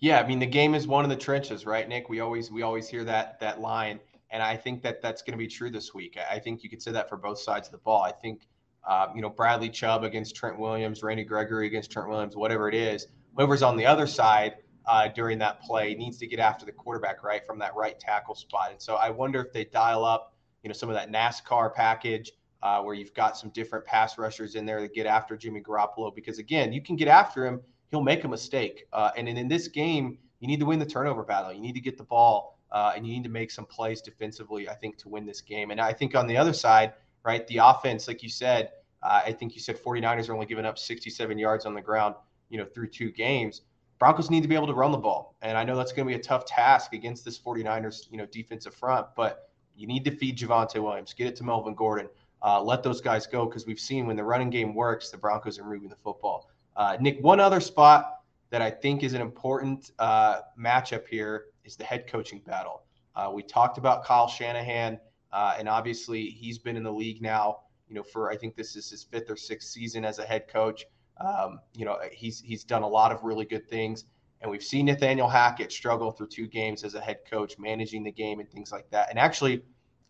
Yeah, 0.00 0.20
I 0.20 0.26
mean 0.26 0.38
the 0.38 0.46
game 0.46 0.74
is 0.74 0.86
won 0.86 1.04
in 1.04 1.10
the 1.10 1.16
trenches, 1.16 1.66
right, 1.66 1.86
Nick? 1.86 2.08
We 2.08 2.20
always 2.20 2.50
we 2.50 2.62
always 2.62 2.88
hear 2.88 3.04
that 3.04 3.38
that 3.40 3.60
line, 3.60 4.00
and 4.30 4.42
I 4.42 4.56
think 4.56 4.82
that 4.82 5.02
that's 5.02 5.20
going 5.20 5.32
to 5.32 5.38
be 5.38 5.46
true 5.46 5.70
this 5.70 5.92
week. 5.92 6.18
I 6.30 6.38
think 6.38 6.64
you 6.64 6.70
could 6.70 6.80
say 6.80 6.92
that 6.92 7.10
for 7.10 7.18
both 7.18 7.38
sides 7.38 7.68
of 7.68 7.72
the 7.72 7.78
ball. 7.78 8.02
I 8.02 8.12
think 8.12 8.48
uh, 8.88 9.08
you 9.14 9.20
know 9.20 9.28
Bradley 9.28 9.68
Chubb 9.68 10.02
against 10.02 10.34
Trent 10.34 10.58
Williams, 10.58 11.02
Randy 11.02 11.24
Gregory 11.24 11.66
against 11.66 11.90
Trent 11.90 12.08
Williams, 12.08 12.34
whatever 12.36 12.66
it 12.68 12.74
is 12.74 13.06
whoever's 13.36 13.62
on 13.62 13.76
the 13.76 13.86
other 13.86 14.06
side 14.06 14.56
uh, 14.86 15.08
during 15.08 15.38
that 15.38 15.60
play 15.62 15.94
needs 15.94 16.18
to 16.18 16.26
get 16.26 16.38
after 16.38 16.64
the 16.66 16.72
quarterback 16.72 17.22
right 17.22 17.46
from 17.46 17.58
that 17.58 17.74
right 17.74 17.98
tackle 17.98 18.34
spot. 18.34 18.70
And 18.72 18.80
so 18.80 18.96
I 18.96 19.10
wonder 19.10 19.40
if 19.40 19.52
they 19.52 19.64
dial 19.64 20.04
up, 20.04 20.34
you 20.62 20.68
know, 20.68 20.74
some 20.74 20.88
of 20.88 20.94
that 20.94 21.10
NASCAR 21.10 21.74
package 21.74 22.32
uh, 22.62 22.82
where 22.82 22.94
you've 22.94 23.14
got 23.14 23.36
some 23.36 23.50
different 23.50 23.84
pass 23.84 24.18
rushers 24.18 24.54
in 24.54 24.66
there 24.66 24.80
to 24.80 24.88
get 24.88 25.06
after 25.06 25.36
Jimmy 25.36 25.60
Garoppolo 25.60 26.14
because 26.14 26.38
again, 26.38 26.72
you 26.72 26.82
can 26.82 26.96
get 26.96 27.08
after 27.08 27.46
him, 27.46 27.60
he'll 27.90 28.02
make 28.02 28.24
a 28.24 28.28
mistake. 28.28 28.84
Uh, 28.92 29.10
and 29.16 29.28
in 29.28 29.48
this 29.48 29.68
game, 29.68 30.18
you 30.40 30.48
need 30.48 30.60
to 30.60 30.66
win 30.66 30.78
the 30.78 30.86
turnover 30.86 31.22
battle. 31.22 31.52
You 31.52 31.60
need 31.60 31.74
to 31.74 31.80
get 31.80 31.96
the 31.96 32.04
ball 32.04 32.58
uh, 32.72 32.92
and 32.94 33.06
you 33.06 33.12
need 33.12 33.24
to 33.24 33.30
make 33.30 33.50
some 33.50 33.66
plays 33.66 34.00
defensively, 34.00 34.68
I 34.68 34.74
think, 34.74 34.96
to 34.98 35.08
win 35.08 35.26
this 35.26 35.40
game. 35.40 35.70
And 35.70 35.80
I 35.80 35.92
think 35.92 36.14
on 36.14 36.26
the 36.26 36.36
other 36.36 36.52
side, 36.52 36.94
right, 37.24 37.46
the 37.46 37.58
offense, 37.58 38.08
like 38.08 38.22
you 38.22 38.28
said, 38.28 38.70
uh, 39.02 39.22
I 39.24 39.32
think 39.32 39.54
you 39.54 39.60
said 39.60 39.82
49ers 39.82 40.28
are 40.28 40.34
only 40.34 40.46
giving 40.46 40.66
up 40.66 40.78
67 40.78 41.38
yards 41.38 41.64
on 41.66 41.74
the 41.74 41.80
ground 41.80 42.14
you 42.50 42.58
know, 42.58 42.66
through 42.66 42.88
two 42.88 43.10
games. 43.10 43.62
Broncos 43.98 44.30
need 44.30 44.42
to 44.42 44.48
be 44.48 44.54
able 44.54 44.66
to 44.66 44.74
run 44.74 44.92
the 44.92 44.98
ball. 44.98 45.36
And 45.42 45.56
I 45.56 45.64
know 45.64 45.76
that's 45.76 45.92
going 45.92 46.06
to 46.06 46.14
be 46.14 46.18
a 46.18 46.22
tough 46.22 46.44
task 46.44 46.92
against 46.94 47.24
this 47.24 47.38
49ers, 47.38 48.10
you 48.10 48.18
know, 48.18 48.26
defensive 48.26 48.74
front, 48.74 49.06
but 49.16 49.50
you 49.76 49.86
need 49.86 50.04
to 50.04 50.10
feed 50.10 50.38
Javonte 50.38 50.82
Williams, 50.82 51.14
get 51.14 51.26
it 51.26 51.36
to 51.36 51.44
Melvin 51.44 51.74
Gordon, 51.74 52.08
uh, 52.42 52.62
let 52.62 52.82
those 52.82 53.00
guys 53.00 53.26
go 53.26 53.46
because 53.46 53.66
we've 53.66 53.80
seen 53.80 54.06
when 54.06 54.16
the 54.16 54.24
running 54.24 54.50
game 54.50 54.74
works, 54.74 55.10
the 55.10 55.18
Broncos 55.18 55.58
are 55.58 55.64
moving 55.64 55.88
the 55.88 55.96
football. 55.96 56.48
Uh, 56.76 56.96
Nick, 57.00 57.22
one 57.22 57.40
other 57.40 57.60
spot 57.60 58.20
that 58.50 58.62
I 58.62 58.70
think 58.70 59.02
is 59.02 59.12
an 59.12 59.20
important 59.20 59.92
uh, 59.98 60.40
matchup 60.58 61.06
here 61.06 61.46
is 61.64 61.76
the 61.76 61.84
head 61.84 62.06
coaching 62.06 62.40
battle. 62.40 62.82
Uh, 63.14 63.30
we 63.32 63.42
talked 63.42 63.78
about 63.78 64.04
Kyle 64.04 64.28
Shanahan, 64.28 64.98
uh, 65.32 65.56
and 65.58 65.68
obviously 65.68 66.26
he's 66.26 66.58
been 66.58 66.76
in 66.76 66.82
the 66.82 66.92
league 66.92 67.20
now, 67.20 67.60
you 67.88 67.94
know, 67.94 68.02
for 68.02 68.30
I 68.30 68.36
think 68.36 68.56
this 68.56 68.76
is 68.76 68.90
his 68.90 69.04
fifth 69.04 69.30
or 69.30 69.36
sixth 69.36 69.68
season 69.68 70.04
as 70.04 70.18
a 70.18 70.24
head 70.24 70.48
coach. 70.48 70.86
Um, 71.20 71.60
you 71.74 71.84
know, 71.84 71.98
he's 72.12 72.40
he's 72.40 72.64
done 72.64 72.82
a 72.82 72.88
lot 72.88 73.12
of 73.12 73.22
really 73.22 73.44
good 73.44 73.68
things, 73.68 74.04
and 74.40 74.50
we've 74.50 74.62
seen 74.62 74.86
Nathaniel 74.86 75.28
Hackett 75.28 75.70
struggle 75.70 76.10
through 76.10 76.28
two 76.28 76.46
games 76.46 76.82
as 76.84 76.94
a 76.94 77.00
head 77.00 77.18
coach, 77.30 77.58
managing 77.58 78.02
the 78.02 78.12
game 78.12 78.40
and 78.40 78.50
things 78.50 78.72
like 78.72 78.90
that. 78.90 79.10
And 79.10 79.18
actually, 79.18 79.62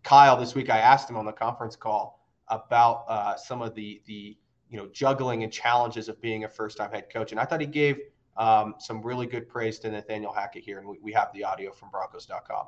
Kyle, 0.03 0.37
this 0.37 0.55
week 0.55 0.71
I 0.71 0.79
asked 0.79 1.11
him 1.11 1.17
on 1.17 1.25
the 1.25 1.33
conference 1.33 1.77
call 1.77 2.27
about 2.49 3.05
uh, 3.09 3.37
some 3.37 3.61
of 3.63 3.75
the 3.75 4.01
the 4.07 4.37
you 4.69 4.77
know 4.77 4.89
juggling 4.93 5.43
and 5.43 5.53
challenges 5.53 6.09
of 6.09 6.21
being 6.21 6.45
a 6.45 6.49
first 6.49 6.77
time 6.77 6.93
head 6.93 7.07
coach, 7.13 7.33
and 7.33 7.41
I 7.41 7.45
thought 7.45 7.61
he 7.61 7.67
gave 7.67 7.99
um, 8.37 8.77
some 8.79 9.03
really 9.03 9.27
good 9.27 9.49
praise 9.49 9.79
to 9.81 9.91
Nathaniel 9.91 10.33
Hackett 10.33 10.65
here, 10.65 10.79
and 10.79 10.89
we, 10.89 10.99
we 11.03 11.13
have 11.13 11.33
the 11.35 11.45
audio 11.45 11.73
from 11.73 11.91
Broncos.com. 11.91 12.67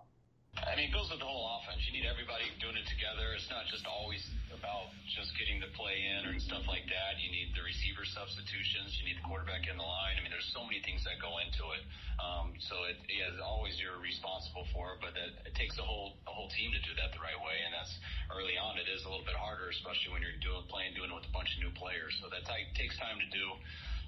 I 0.61 0.77
mean, 0.77 0.93
it 0.93 0.95
goes 0.97 1.09
with 1.09 1.17
the 1.17 1.29
whole 1.29 1.49
offense. 1.57 1.81
You 1.89 1.97
need 1.97 2.05
everybody 2.05 2.45
doing 2.61 2.77
it 2.77 2.85
together. 2.85 3.33
It's 3.33 3.49
not 3.49 3.65
just 3.73 3.89
always 3.89 4.21
about 4.53 4.93
just 5.09 5.33
getting 5.41 5.65
the 5.65 5.73
play 5.73 5.97
in 6.05 6.29
or 6.29 6.37
stuff 6.45 6.69
like 6.69 6.85
that. 6.93 7.17
You 7.17 7.33
need 7.33 7.57
the 7.57 7.65
receiver 7.65 8.05
substitutions. 8.05 8.93
You 9.01 9.09
need 9.09 9.17
the 9.17 9.25
quarterback 9.25 9.65
in 9.65 9.81
the 9.81 9.85
line. 9.85 10.17
I 10.17 10.21
mean, 10.21 10.29
there's 10.29 10.53
so 10.53 10.61
many 10.69 10.85
things 10.85 11.09
that 11.09 11.17
go 11.25 11.41
into 11.41 11.65
it. 11.73 11.83
Um, 12.21 12.53
so 12.69 12.85
it, 12.85 13.01
yeah, 13.09 13.33
always 13.41 13.81
you're 13.81 13.97
responsible 13.97 14.69
for 14.77 14.93
it, 14.97 15.01
but 15.01 15.17
it, 15.17 15.33
it 15.49 15.57
takes 15.57 15.81
a 15.81 15.85
whole 15.89 16.21
a 16.29 16.33
whole 16.37 16.53
team 16.53 16.69
to 16.77 16.81
do 16.85 16.93
that 17.01 17.17
the 17.17 17.23
right 17.25 17.41
way. 17.41 17.57
And 17.65 17.73
that's 17.73 17.97
early 18.29 18.61
on. 18.61 18.77
It 18.77 18.93
is 18.93 19.05
a 19.05 19.09
little 19.09 19.25
bit 19.25 19.37
harder, 19.41 19.73
especially 19.73 20.13
when 20.13 20.21
you're 20.21 20.37
doing 20.45 20.69
playing 20.69 20.93
doing 20.93 21.09
it 21.09 21.17
with 21.17 21.29
a 21.29 21.33
bunch 21.33 21.49
of 21.57 21.65
new 21.65 21.73
players. 21.81 22.13
So 22.21 22.29
that 22.29 22.45
t- 22.45 22.73
takes 22.77 23.01
time 23.01 23.17
to 23.25 23.29
do. 23.33 23.57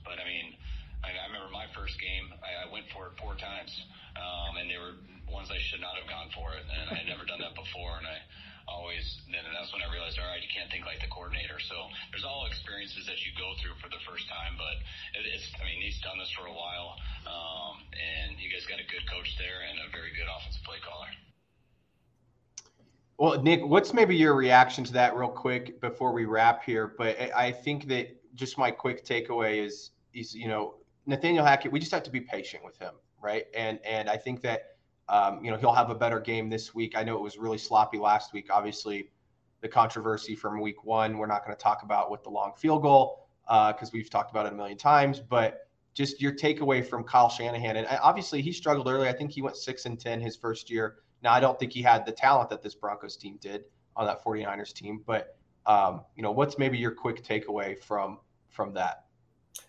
But 0.05 0.21
I 0.21 0.29
mean. 0.29 0.61
I, 1.05 1.13
I 1.21 1.29
remember 1.29 1.53
my 1.53 1.69
first 1.77 2.01
game. 2.01 2.33
I, 2.41 2.65
I 2.65 2.73
went 2.73 2.89
for 2.89 3.13
it 3.13 3.21
four 3.21 3.37
times, 3.37 3.71
um, 4.17 4.57
and 4.57 4.73
they 4.73 4.81
were 4.81 4.97
ones 5.29 5.53
I 5.53 5.61
should 5.61 5.85
not 5.85 6.01
have 6.01 6.09
gone 6.09 6.33
for 6.33 6.57
it, 6.57 6.65
and 6.65 6.89
I 6.89 7.05
had 7.05 7.09
never 7.09 7.29
done 7.29 7.45
that 7.45 7.53
before, 7.53 8.01
and 8.01 8.09
I 8.09 8.19
always 8.65 9.21
then 9.29 9.45
that's 9.53 9.69
when 9.77 9.85
I 9.85 9.89
realized, 9.93 10.17
all 10.17 10.25
right, 10.25 10.41
you 10.41 10.49
can't 10.49 10.73
think 10.73 10.89
like 10.89 11.05
the 11.05 11.13
coordinator. 11.13 11.61
So 11.61 11.77
there's 12.09 12.25
all 12.25 12.49
experiences 12.49 13.05
that 13.05 13.21
you 13.21 13.37
go 13.37 13.53
through 13.61 13.77
for 13.85 13.93
the 13.93 14.01
first 14.09 14.25
time, 14.33 14.57
but 14.57 14.81
it, 15.21 15.29
it's 15.29 15.45
I 15.61 15.69
mean 15.69 15.85
he's 15.85 16.01
done 16.01 16.17
this 16.17 16.33
for 16.33 16.49
a 16.49 16.55
while, 16.57 16.97
um, 17.29 17.85
and 17.93 18.41
you 18.41 18.49
guys 18.49 18.65
got 18.65 18.81
a 18.81 18.89
good 18.89 19.05
coach 19.05 19.37
there 19.37 19.61
and 19.69 19.77
a 19.85 19.89
very 19.93 20.17
good 20.17 20.29
offensive 20.29 20.65
play 20.65 20.81
caller. 20.81 21.13
Well, 23.19 23.41
Nick, 23.41 23.65
what's 23.65 23.95
maybe 23.95 24.17
your 24.17 24.35
reaction 24.35 24.83
to 24.85 24.93
that, 24.95 25.15
real 25.15 25.29
quick, 25.29 25.81
before 25.81 26.13
we 26.13 26.25
wrap 26.25 26.65
here? 26.65 26.95
But 26.99 27.17
I 27.35 27.53
think 27.53 27.87
that 27.87 28.17
just 28.35 28.59
my 28.59 28.73
quick 28.73 29.05
takeaway 29.05 29.65
is, 29.65 29.93
is 30.13 30.35
you 30.35 30.49
know, 30.49 30.75
Nathaniel 31.07 31.45
Hackett, 31.45 31.73
we 31.73 31.79
just 31.79 31.93
have 31.93 32.03
to 32.05 32.11
be 32.11 32.21
patient 32.21 32.65
with 32.65 32.79
him, 32.79 32.95
right? 33.21 33.47
And 33.55 33.79
and 33.85 34.09
I 34.09 34.17
think 34.17 34.41
that 34.43 34.77
um, 35.09 35.45
you 35.45 35.51
know 35.51 35.57
he'll 35.57 35.73
have 35.73 35.91
a 35.91 35.95
better 35.95 36.21
game 36.21 36.49
this 36.49 36.75
week. 36.75 36.97
I 36.97 37.05
know 37.05 37.17
it 37.17 37.23
was 37.23 37.37
really 37.37 37.59
sloppy 37.59 37.99
last 37.99 38.33
week. 38.33 38.49
Obviously, 38.51 39.11
the 39.61 39.69
controversy 39.69 40.35
from 40.35 40.61
week 40.61 40.85
one, 40.85 41.19
we're 41.19 41.27
not 41.27 41.45
going 41.45 41.57
to 41.57 41.63
talk 41.63 41.83
about 41.83 42.11
with 42.11 42.23
the 42.23 42.31
long 42.31 42.53
field 42.57 42.83
goal 42.83 43.29
because 43.47 43.89
uh, 43.89 43.93
we've 43.93 44.09
talked 44.09 44.31
about 44.31 44.47
it 44.47 44.53
a 44.53 44.57
million 44.57 44.79
times. 44.79 45.21
But 45.21 45.69
just 45.93 46.21
your 46.21 46.33
takeaway 46.33 46.85
from 46.85 47.05
Kyle 47.05 47.29
Shanahan, 47.29 47.77
and 47.77 47.87
obviously 48.03 48.43
he 48.43 48.53
struggled 48.53 48.89
early. 48.89 49.09
I 49.09 49.13
think 49.13 49.31
he 49.31 49.43
went 49.43 49.57
six 49.57 49.87
and 49.87 49.99
ten 49.99 50.21
his 50.21 50.37
first 50.37 50.71
year. 50.71 50.97
Now 51.23 51.33
I 51.33 51.41
don't 51.41 51.59
think 51.59 51.73
he 51.73 51.83
had 51.83 52.05
the 52.05 52.13
talent 52.13 52.51
that 52.51 52.63
this 52.63 52.75
Broncos 52.75 53.17
team 53.17 53.39
did 53.41 53.65
on 53.97 54.07
that 54.07 54.25
49ers 54.25 54.73
team, 54.73 55.03
but 55.07 55.37
um, 55.67 56.03
you 56.17 56.23
know 56.23 56.33
what's 56.33 56.59
maybe 56.59 56.77
your 56.79 56.91
quick 56.91 57.25
takeaway 57.25 57.79
from 57.79 58.19
from 58.49 58.75
that? 58.75 59.05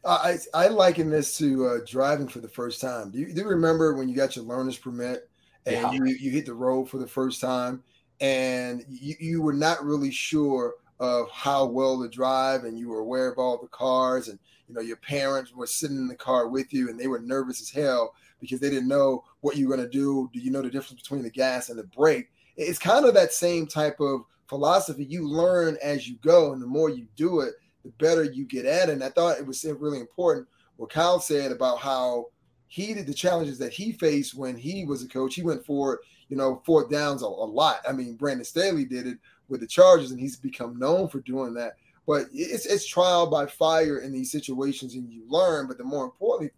I 0.04 0.38
I 0.54 0.68
liken 0.68 1.10
this 1.10 1.38
to 1.38 1.68
uh, 1.68 1.78
driving 1.86 2.28
for 2.28 2.40
the 2.40 2.48
first 2.48 2.82
time. 2.82 3.12
Do 3.12 3.20
you, 3.20 3.34
do 3.34 3.42
you 3.42 3.48
remember 3.48 3.96
when 3.96 4.08
you 4.08 4.16
got 4.16 4.36
your 4.36 4.46
learner's 4.46 4.78
permit 4.78 5.30
and 5.66 5.76
yeah. 5.76 5.92
you 5.92 6.06
you 6.06 6.32
hit 6.32 6.46
the 6.46 6.54
road 6.54 6.90
for 6.90 6.98
the 6.98 7.08
first 7.08 7.42
time 7.42 7.84
and 8.22 8.86
you, 8.88 9.16
you 9.20 9.42
were 9.42 9.54
not 9.54 9.84
really 9.84 10.12
sure 10.12 10.76
of 11.00 11.30
how 11.32 11.66
well 11.66 12.02
to 12.02 12.08
drive 12.08 12.64
and 12.64 12.80
you 12.80 12.90
were 12.90 13.00
aware 13.00 13.30
of 13.30 13.38
all 13.38 13.58
the 13.58 13.68
cars 13.68 14.30
and 14.30 14.40
you 14.68 14.74
know 14.74 14.82
your 14.82 14.98
parents 14.98 15.54
were 15.54 15.68
sitting 15.68 15.98
in 15.98 16.08
the 16.08 16.16
car 16.16 16.48
with 16.48 16.72
you 16.72 16.90
and 16.90 17.00
they 17.00 17.08
were 17.08 17.20
nervous 17.20 17.62
as 17.62 17.70
hell 17.70 18.14
because 18.40 18.60
they 18.60 18.70
didn't 18.70 18.88
know 18.88 19.24
what 19.42 19.58
you 19.58 19.68
were 19.68 19.76
going 19.76 19.88
to 19.88 19.92
do. 19.92 20.30
Do 20.34 20.40
you 20.40 20.52
know 20.52 20.62
the 20.62 20.70
difference 20.70 21.02
between 21.02 21.24
the 21.24 21.30
gas 21.30 21.70
and 21.70 21.80
the 21.80 21.84
brake? 21.84 22.30
It's 22.58 22.80
kind 22.80 23.06
of 23.06 23.14
that 23.16 23.34
same 23.34 23.68
type 23.68 24.00
of 24.00 24.22
philosophy. 24.48 25.06
You 25.06 25.28
learn 25.28 25.78
as 25.82 26.08
you 26.08 26.18
go, 26.24 26.54
and 26.54 26.62
the 26.62 26.68
more 26.68 26.90
you 26.90 27.08
do 27.16 27.42
it, 27.42 27.56
the 27.86 27.92
better 27.92 28.24
you 28.24 28.44
get 28.44 28.66
at 28.66 28.90
it. 28.90 28.94
And 28.94 29.04
I 29.04 29.10
thought 29.10 29.38
it 29.38 29.48
was 29.48 29.64
really 29.64 30.00
important 30.00 30.48
what 30.76 30.90
Kyle 30.90 31.22
said 31.22 31.54
about 31.54 31.80
how 31.80 32.26
he 32.68 32.94
did 32.94 33.08
the 33.08 33.14
challenges 33.14 33.58
that 33.60 33.72
he 33.72 33.94
faced 33.94 34.36
when 34.36 34.58
he 34.58 34.84
was 34.84 35.04
a 35.04 35.08
coach. 35.08 35.36
He 35.36 35.44
went 35.44 35.66
for 35.66 36.02
you 36.30 36.38
know, 36.38 36.62
fourth 36.66 36.90
downs 36.90 37.22
a, 37.22 37.26
a 37.26 37.28
lot. 37.28 37.82
I 37.88 37.92
mean, 37.92 38.16
Brandon 38.16 38.46
Staley 38.46 38.86
did 38.86 39.08
it 39.08 39.18
with 39.48 39.62
the 39.62 39.68
Chargers, 39.68 40.12
and 40.12 40.20
he's 40.20 40.36
become 40.36 40.78
known 40.80 41.08
for 41.08 41.20
doing 41.22 41.54
that. 41.56 41.74
But 42.08 42.28
it's 42.34 42.66
it's 42.66 42.86
trial 42.86 43.28
by 43.28 43.48
fire 43.48 44.00
in 44.00 44.12
these 44.12 44.32
situations, 44.32 44.96
and 44.96 45.12
you 45.12 45.24
learn. 45.28 45.68
But 45.68 45.78
the 45.78 45.84
more 45.84 46.06
important 46.06 46.52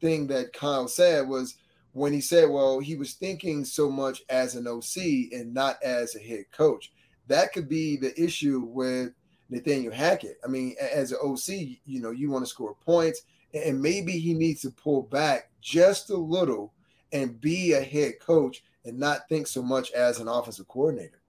thing 0.00 0.26
that 0.28 0.52
Kyle 0.52 0.88
said 0.88 1.28
was 1.28 1.56
when 1.92 2.12
he 2.12 2.20
said, 2.20 2.50
"Well, 2.50 2.78
he 2.78 2.96
was 2.96 3.14
thinking 3.14 3.64
so 3.64 3.90
much 3.90 4.22
as 4.28 4.54
an 4.54 4.66
OC 4.66 5.32
and 5.32 5.54
not 5.54 5.82
as 5.82 6.14
a 6.14 6.20
head 6.20 6.44
coach." 6.52 6.92
That 7.28 7.52
could 7.52 7.68
be 7.68 7.96
the 7.96 8.18
issue 8.22 8.60
with 8.60 9.12
Nathaniel 9.52 9.92
Hackett. 9.92 10.38
I 10.44 10.48
mean, 10.48 10.74
as 10.80 11.12
an 11.12 11.18
OC, 11.22 11.78
you 11.84 12.00
know, 12.00 12.10
you 12.10 12.30
want 12.30 12.44
to 12.44 12.50
score 12.50 12.74
points, 12.74 13.22
and 13.52 13.80
maybe 13.80 14.12
he 14.12 14.34
needs 14.34 14.62
to 14.62 14.70
pull 14.70 15.02
back 15.02 15.50
just 15.60 16.10
a 16.10 16.16
little 16.16 16.72
and 17.12 17.40
be 17.40 17.74
a 17.74 17.82
head 17.82 18.14
coach 18.18 18.64
and 18.84 18.98
not 18.98 19.28
think 19.28 19.46
so 19.46 19.62
much 19.62 19.92
as 19.92 20.18
an 20.18 20.26
offensive 20.26 20.66
coordinator. 20.68 21.20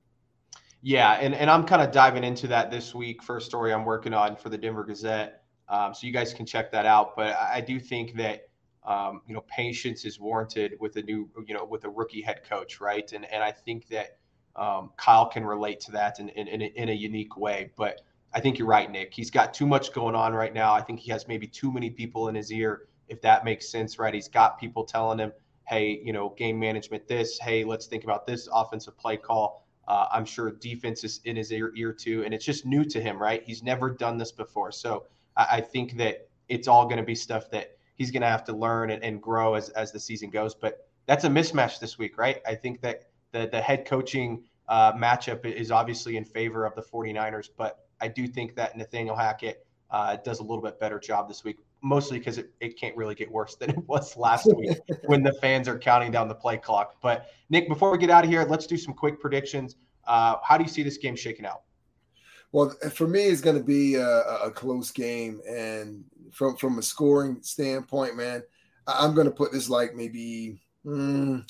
Yeah, 0.81 1.13
and, 1.13 1.35
and 1.35 1.49
I'm 1.49 1.65
kind 1.65 1.81
of 1.81 1.91
diving 1.91 2.23
into 2.23 2.47
that 2.47 2.71
this 2.71 2.95
week. 2.95 3.21
First 3.21 3.45
story 3.45 3.73
I'm 3.73 3.85
working 3.85 4.13
on 4.13 4.35
for 4.35 4.49
the 4.49 4.57
Denver 4.57 4.83
Gazette, 4.83 5.43
um, 5.69 5.93
so 5.93 6.07
you 6.07 6.13
guys 6.13 6.33
can 6.33 6.45
check 6.45 6.71
that 6.71 6.85
out. 6.85 7.15
But 7.15 7.35
I, 7.35 7.55
I 7.55 7.61
do 7.61 7.79
think 7.79 8.15
that 8.15 8.47
um, 8.85 9.21
you 9.27 9.33
know 9.33 9.43
patience 9.47 10.03
is 10.03 10.19
warranted 10.19 10.73
with 10.79 10.95
a 10.97 11.01
new 11.01 11.29
you 11.45 11.53
know 11.53 11.63
with 11.63 11.85
a 11.85 11.89
rookie 11.89 12.21
head 12.21 12.41
coach, 12.49 12.81
right? 12.81 13.11
And 13.13 13.25
and 13.31 13.43
I 13.43 13.51
think 13.51 13.87
that 13.89 14.17
um, 14.55 14.91
Kyle 14.97 15.25
can 15.25 15.45
relate 15.45 15.79
to 15.81 15.91
that 15.91 16.19
in, 16.19 16.29
in, 16.29 16.47
in, 16.47 16.61
a, 16.61 16.65
in 16.75 16.89
a 16.89 16.93
unique 16.93 17.37
way. 17.37 17.71
But 17.75 18.01
I 18.33 18.39
think 18.39 18.57
you're 18.57 18.67
right, 18.67 18.89
Nick. 18.89 19.13
He's 19.13 19.29
got 19.29 19.53
too 19.53 19.67
much 19.67 19.93
going 19.93 20.15
on 20.15 20.33
right 20.33 20.53
now. 20.53 20.73
I 20.73 20.81
think 20.81 20.99
he 20.99 21.11
has 21.11 21.27
maybe 21.27 21.47
too 21.47 21.71
many 21.71 21.89
people 21.89 22.29
in 22.29 22.35
his 22.35 22.51
ear, 22.51 22.87
if 23.07 23.21
that 23.21 23.45
makes 23.45 23.69
sense, 23.69 23.99
right? 23.99 24.13
He's 24.13 24.27
got 24.27 24.59
people 24.59 24.83
telling 24.83 25.19
him, 25.19 25.31
hey, 25.65 26.01
you 26.03 26.13
know, 26.13 26.29
game 26.29 26.59
management 26.59 27.07
this. 27.07 27.37
Hey, 27.39 27.63
let's 27.63 27.85
think 27.85 28.03
about 28.03 28.25
this 28.25 28.49
offensive 28.51 28.97
play 28.97 29.17
call. 29.17 29.65
Uh, 29.87 30.07
I'm 30.11 30.25
sure 30.25 30.51
defense 30.51 31.03
is 31.03 31.19
in 31.25 31.35
his 31.35 31.51
ear, 31.51 31.71
ear 31.75 31.93
too. 31.93 32.23
And 32.23 32.33
it's 32.33 32.45
just 32.45 32.65
new 32.65 32.83
to 32.85 33.01
him, 33.01 33.21
right? 33.21 33.43
He's 33.43 33.61
never 33.61 33.89
done 33.89 34.17
this 34.17 34.31
before. 34.31 34.71
So 34.71 35.05
I, 35.37 35.47
I 35.51 35.61
think 35.61 35.97
that 35.97 36.27
it's 36.49 36.67
all 36.67 36.85
going 36.85 36.97
to 36.97 37.03
be 37.03 37.15
stuff 37.15 37.51
that 37.51 37.77
he's 37.95 38.11
going 38.11 38.21
to 38.21 38.27
have 38.27 38.43
to 38.45 38.53
learn 38.53 38.89
and, 38.89 39.03
and 39.03 39.21
grow 39.21 39.53
as, 39.55 39.69
as 39.69 39.91
the 39.91 39.99
season 39.99 40.29
goes. 40.29 40.55
But 40.55 40.87
that's 41.05 41.23
a 41.23 41.29
mismatch 41.29 41.79
this 41.79 41.97
week, 41.97 42.17
right? 42.17 42.41
I 42.47 42.55
think 42.55 42.81
that 42.81 43.03
the, 43.31 43.47
the 43.51 43.61
head 43.61 43.85
coaching 43.85 44.43
uh, 44.69 44.93
matchup 44.93 45.45
is 45.45 45.71
obviously 45.71 46.17
in 46.17 46.25
favor 46.25 46.65
of 46.65 46.75
the 46.75 46.81
49ers, 46.81 47.49
but 47.57 47.82
I 48.01 48.07
do 48.07 48.27
think 48.27 48.55
that 48.55 48.77
Nathaniel 48.77 49.15
Hackett 49.15 49.65
uh, 49.91 50.17
does 50.17 50.39
a 50.39 50.43
little 50.43 50.61
bit 50.61 50.79
better 50.79 50.99
job 50.99 51.27
this 51.27 51.43
week, 51.43 51.57
mostly 51.81 52.17
because 52.17 52.37
it, 52.37 52.51
it 52.59 52.79
can't 52.79 52.95
really 52.97 53.15
get 53.15 53.31
worse 53.31 53.55
than 53.55 53.69
it 53.77 53.87
was 53.87 54.17
last 54.17 54.47
week 54.55 54.77
when 55.05 55.23
the 55.23 55.33
fans 55.33 55.67
are 55.67 55.77
counting 55.77 56.11
down 56.11 56.27
the 56.27 56.35
play 56.35 56.57
clock. 56.57 56.95
But 57.01 57.27
Nick, 57.49 57.69
before 57.69 57.91
we 57.91 57.97
get 57.97 58.09
out 58.09 58.23
of 58.23 58.29
here, 58.29 58.43
let's 58.43 58.67
do 58.67 58.77
some 58.77 58.93
quick 58.93 59.19
predictions. 59.21 59.75
Uh, 60.05 60.35
how 60.43 60.57
do 60.57 60.63
you 60.63 60.69
see 60.69 60.83
this 60.83 60.97
game 60.97 61.15
shaking 61.15 61.45
out? 61.45 61.61
Well, 62.51 62.71
for 62.93 63.07
me, 63.07 63.25
it's 63.25 63.41
going 63.41 63.57
to 63.57 63.63
be 63.63 63.95
a, 63.95 64.19
a, 64.43 64.51
close 64.51 64.91
game, 64.91 65.41
and 65.49 66.03
from 66.31 66.55
from 66.55 66.77
a 66.77 66.83
scoring 66.83 67.39
standpoint, 67.41 68.15
man, 68.15 68.43
I'm 68.85 69.15
going 69.15 69.25
to 69.25 69.31
put 69.31 69.51
this 69.51 69.69
like 69.69 69.95
maybe 69.95 70.61
mm, 70.85 71.43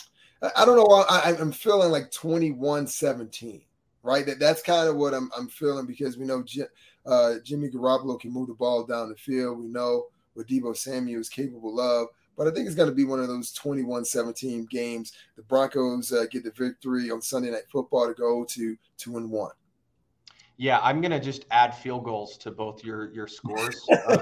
I 0.56 0.66
don't 0.66 0.78
know. 0.78 1.06
I, 1.10 1.36
I'm 1.38 1.52
feeling 1.52 1.92
like 1.92 2.10
21 2.12 2.88
17 2.88 3.64
right? 4.04 4.26
That 4.26 4.40
that's 4.40 4.62
kind 4.62 4.88
of 4.88 4.98
what 4.98 5.14
I'm 5.14 5.32
I'm 5.36 5.48
feeling 5.48 5.86
because 5.88 6.18
we 6.18 6.26
know 6.26 6.44
uh, 7.06 7.36
Jimmy 7.44 7.70
Garoppolo 7.70 8.20
can 8.20 8.32
move 8.32 8.50
the 8.50 8.54
ball 8.54 8.84
down 8.84 9.10
the 9.10 9.16
field. 9.16 9.60
We 9.60 9.68
know 9.68 10.06
what 10.34 10.48
Deebo 10.48 10.76
Samuel 10.76 11.22
is 11.22 11.30
capable 11.30 11.80
of. 11.80 12.10
But 12.36 12.48
I 12.48 12.52
think 12.52 12.66
it's 12.66 12.76
going 12.76 12.90
to 12.90 12.96
be 12.96 13.06
one 13.06 13.20
of 13.20 13.28
those 13.28 13.54
21-17 13.54 14.68
games. 14.68 15.14
The 15.36 15.44
Broncos 15.44 16.12
uh, 16.12 16.26
get 16.32 16.44
the 16.44 16.52
victory 16.52 17.12
on 17.12 17.22
Sunday 17.22 17.52
Night 17.52 17.70
Football 17.72 18.08
to 18.08 18.14
go 18.16 18.44
to 18.44 18.76
two 18.98 19.18
and 19.18 19.30
one. 19.30 19.52
Yeah, 20.58 20.80
I'm 20.84 21.02
gonna 21.02 21.20
just 21.20 21.46
add 21.50 21.76
field 21.76 22.04
goals 22.04 22.38
to 22.38 22.52
both 22.52 22.84
your 22.84 23.12
your 23.12 23.28
scores. 23.28 23.84
uh, 23.92 24.18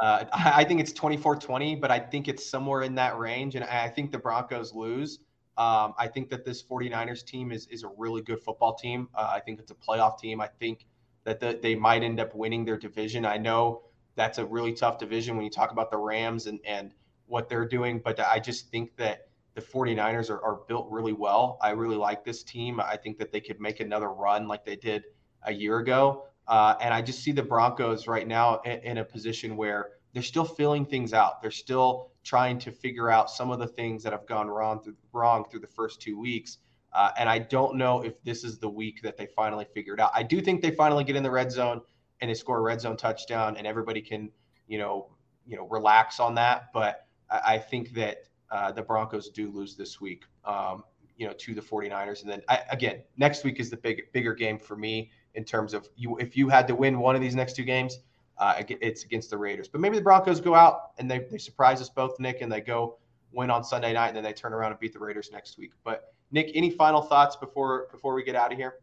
uh, 0.00 0.24
I 0.32 0.62
think 0.62 0.80
it's 0.80 0.92
24-20, 0.92 1.80
but 1.80 1.90
I 1.90 1.98
think 1.98 2.28
it's 2.28 2.48
somewhere 2.48 2.82
in 2.82 2.94
that 2.94 3.18
range, 3.18 3.56
and 3.56 3.64
I 3.64 3.88
think 3.88 4.12
the 4.12 4.18
Broncos 4.18 4.72
lose. 4.72 5.18
Um, 5.58 5.92
I 5.98 6.06
think 6.06 6.30
that 6.30 6.44
this 6.44 6.62
49ers 6.62 7.24
team 7.24 7.52
is 7.52 7.66
is 7.66 7.82
a 7.82 7.90
really 7.98 8.22
good 8.22 8.40
football 8.40 8.74
team. 8.74 9.08
Uh, 9.14 9.30
I 9.34 9.40
think 9.40 9.58
it's 9.58 9.72
a 9.72 9.74
playoff 9.74 10.18
team. 10.18 10.40
I 10.40 10.46
think 10.46 10.86
that 11.24 11.40
the, 11.40 11.58
they 11.60 11.74
might 11.74 12.02
end 12.02 12.20
up 12.20 12.34
winning 12.34 12.64
their 12.64 12.78
division. 12.78 13.26
I 13.26 13.36
know 13.36 13.82
that's 14.14 14.38
a 14.38 14.46
really 14.46 14.72
tough 14.72 14.98
division 14.98 15.36
when 15.36 15.44
you 15.44 15.50
talk 15.50 15.72
about 15.72 15.90
the 15.90 15.98
Rams 15.98 16.46
and 16.46 16.60
and 16.64 16.94
what 17.26 17.48
they're 17.48 17.66
doing, 17.66 18.00
but 18.02 18.18
I 18.20 18.38
just 18.38 18.70
think 18.70 18.96
that 18.96 19.28
the 19.54 19.60
49ers 19.60 20.30
are, 20.30 20.40
are 20.42 20.60
built 20.68 20.86
really 20.90 21.12
well. 21.12 21.58
I 21.60 21.70
really 21.70 21.96
like 21.96 22.24
this 22.24 22.42
team. 22.44 22.80
I 22.80 22.96
think 22.96 23.18
that 23.18 23.32
they 23.32 23.40
could 23.40 23.60
make 23.60 23.80
another 23.80 24.08
run 24.08 24.46
like 24.46 24.64
they 24.64 24.76
did 24.76 25.04
a 25.42 25.52
year 25.52 25.78
ago. 25.78 26.26
Uh, 26.46 26.76
and 26.80 26.94
I 26.94 27.02
just 27.02 27.22
see 27.22 27.32
the 27.32 27.42
Broncos 27.42 28.06
right 28.06 28.26
now 28.26 28.60
in, 28.60 28.78
in, 28.80 28.98
a 28.98 29.04
position 29.04 29.56
where 29.56 29.97
they're 30.12 30.22
still 30.22 30.44
filling 30.44 30.84
things 30.84 31.12
out. 31.12 31.42
They're 31.42 31.50
still 31.50 32.10
trying 32.24 32.58
to 32.60 32.72
figure 32.72 33.10
out 33.10 33.30
some 33.30 33.50
of 33.50 33.58
the 33.58 33.66
things 33.66 34.02
that 34.02 34.12
have 34.12 34.26
gone 34.26 34.48
wrong 34.48 34.82
through, 34.82 34.96
wrong 35.12 35.44
through 35.50 35.60
the 35.60 35.66
first 35.66 36.00
two 36.00 36.18
weeks. 36.18 36.58
Uh, 36.92 37.10
and 37.18 37.28
I 37.28 37.38
don't 37.38 37.76
know 37.76 38.02
if 38.02 38.22
this 38.24 38.44
is 38.44 38.58
the 38.58 38.68
week 38.68 39.02
that 39.02 39.16
they 39.16 39.26
finally 39.26 39.66
figured 39.72 40.00
out. 40.00 40.10
I 40.14 40.22
do 40.22 40.40
think 40.40 40.62
they 40.62 40.70
finally 40.70 41.04
get 41.04 41.16
in 41.16 41.22
the 41.22 41.30
red 41.30 41.52
zone 41.52 41.82
and 42.20 42.30
they 42.30 42.34
score 42.34 42.58
a 42.58 42.62
red 42.62 42.80
zone 42.80 42.96
touchdown, 42.96 43.56
and 43.56 43.66
everybody 43.66 44.00
can, 44.00 44.30
you 44.66 44.78
know, 44.78 45.10
you 45.46 45.56
know, 45.56 45.68
relax 45.68 46.18
on 46.18 46.34
that. 46.34 46.72
But 46.72 47.06
I, 47.30 47.54
I 47.54 47.58
think 47.58 47.92
that 47.94 48.24
uh, 48.50 48.72
the 48.72 48.82
Broncos 48.82 49.28
do 49.28 49.50
lose 49.50 49.76
this 49.76 50.00
week. 50.00 50.24
Um, 50.44 50.82
you 51.18 51.26
know, 51.26 51.32
to 51.32 51.52
the 51.52 51.60
49ers. 51.60 52.22
And 52.22 52.30
then 52.30 52.42
I, 52.48 52.60
again, 52.70 53.02
next 53.16 53.44
week 53.44 53.60
is 53.60 53.70
the 53.70 53.76
big 53.76 54.10
bigger 54.12 54.32
game 54.34 54.58
for 54.58 54.76
me 54.76 55.10
in 55.34 55.44
terms 55.44 55.74
of 55.74 55.88
you. 55.96 56.16
If 56.18 56.36
you 56.36 56.48
had 56.48 56.66
to 56.68 56.74
win 56.74 57.00
one 57.00 57.16
of 57.16 57.20
these 57.20 57.34
next 57.34 57.56
two 57.56 57.64
games, 57.64 57.98
uh, 58.38 58.62
it's 58.68 59.04
against 59.04 59.30
the 59.30 59.38
Raiders. 59.38 59.68
But 59.68 59.80
maybe 59.80 59.96
the 59.96 60.02
Broncos 60.02 60.40
go 60.40 60.54
out 60.54 60.92
and 60.98 61.10
they, 61.10 61.20
they 61.30 61.38
surprise 61.38 61.80
us 61.80 61.88
both, 61.88 62.18
Nick, 62.20 62.40
and 62.40 62.50
they 62.50 62.60
go 62.60 62.98
win 63.32 63.50
on 63.50 63.62
Sunday 63.62 63.92
night, 63.92 64.08
and 64.08 64.16
then 64.16 64.24
they 64.24 64.32
turn 64.32 64.52
around 64.52 64.72
and 64.72 64.80
beat 64.80 64.92
the 64.92 64.98
Raiders 64.98 65.30
next 65.32 65.58
week. 65.58 65.72
But 65.84 66.14
Nick, 66.30 66.50
any 66.54 66.70
final 66.70 67.02
thoughts 67.02 67.36
before 67.36 67.88
before 67.90 68.14
we 68.14 68.22
get 68.22 68.36
out 68.36 68.52
of 68.52 68.58
here? 68.58 68.74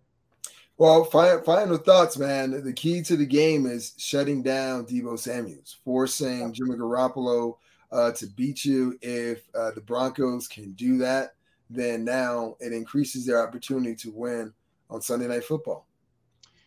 Well, 0.78 1.06
final, 1.06 1.42
final 1.42 1.78
thoughts, 1.78 2.18
man. 2.18 2.64
The 2.64 2.74
key 2.74 3.02
to 3.04 3.16
the 3.16 3.26
game 3.26 3.66
is 3.66 3.94
shutting 3.98 4.44
down 4.44 4.86
Deebo 4.86 5.18
Samuels, 5.18 5.78
forcing 5.86 6.52
Jimmy 6.52 6.76
Garoppolo 6.76 7.58
uh, 7.94 8.12
to 8.12 8.28
beat 8.28 8.66
you. 8.66 8.98
If 9.02 9.48
uh, 9.56 9.72
the 9.72 9.80
Broncos 9.80 10.50
can 10.50 10.74
do 10.74 10.98
that, 10.98 11.36
then 11.70 12.04
now 12.04 12.58
it 12.60 12.74
increases 12.74 13.26
their 13.26 13.42
opportunity 13.42 13.96
to 13.96 14.12
win 14.12 14.54
on 14.90 15.02
Sunday 15.02 15.28
Night 15.28 15.46
Football. 15.46 15.88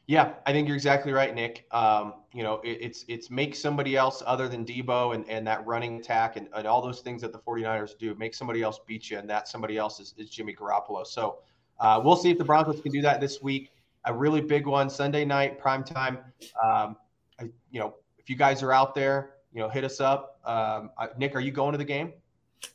Yeah, 0.08 0.32
I 0.46 0.52
think 0.52 0.66
you're 0.66 0.76
exactly 0.76 1.12
right, 1.12 1.34
Nick. 1.34 1.66
Um, 1.70 2.14
you 2.32 2.42
know, 2.42 2.62
it, 2.64 2.78
it's 2.80 3.04
it's 3.08 3.30
make 3.30 3.54
somebody 3.54 3.94
else 3.94 4.22
other 4.24 4.48
than 4.48 4.64
Deebo 4.64 5.14
and, 5.14 5.28
and 5.28 5.46
that 5.46 5.66
running 5.66 5.98
attack 6.00 6.36
and, 6.36 6.48
and 6.54 6.66
all 6.66 6.80
those 6.80 7.00
things 7.00 7.20
that 7.20 7.30
the 7.30 7.38
49ers 7.38 7.96
do, 7.98 8.14
make 8.14 8.34
somebody 8.34 8.62
else 8.62 8.80
beat 8.86 9.10
you, 9.10 9.18
and 9.18 9.28
that 9.28 9.48
somebody 9.48 9.76
else 9.76 10.00
is, 10.00 10.14
is 10.16 10.30
Jimmy 10.30 10.54
Garoppolo. 10.54 11.06
So 11.06 11.40
uh, 11.78 12.00
we'll 12.02 12.16
see 12.16 12.30
if 12.30 12.38
the 12.38 12.44
Broncos 12.44 12.80
can 12.80 12.90
do 12.90 13.02
that 13.02 13.20
this 13.20 13.42
week. 13.42 13.70
A 14.06 14.14
really 14.14 14.40
big 14.40 14.66
one, 14.66 14.88
Sunday 14.88 15.26
night, 15.26 15.58
prime 15.58 15.84
time. 15.84 16.20
Um, 16.64 16.96
I, 17.38 17.50
you 17.70 17.78
know, 17.78 17.96
if 18.18 18.30
you 18.30 18.36
guys 18.36 18.62
are 18.62 18.72
out 18.72 18.94
there, 18.94 19.34
you 19.52 19.60
know, 19.60 19.68
hit 19.68 19.84
us 19.84 20.00
up. 20.00 20.40
Um, 20.46 20.90
I, 20.98 21.08
Nick, 21.18 21.36
are 21.36 21.40
you 21.40 21.52
going 21.52 21.72
to 21.72 21.78
the 21.78 21.84
game? 21.84 22.14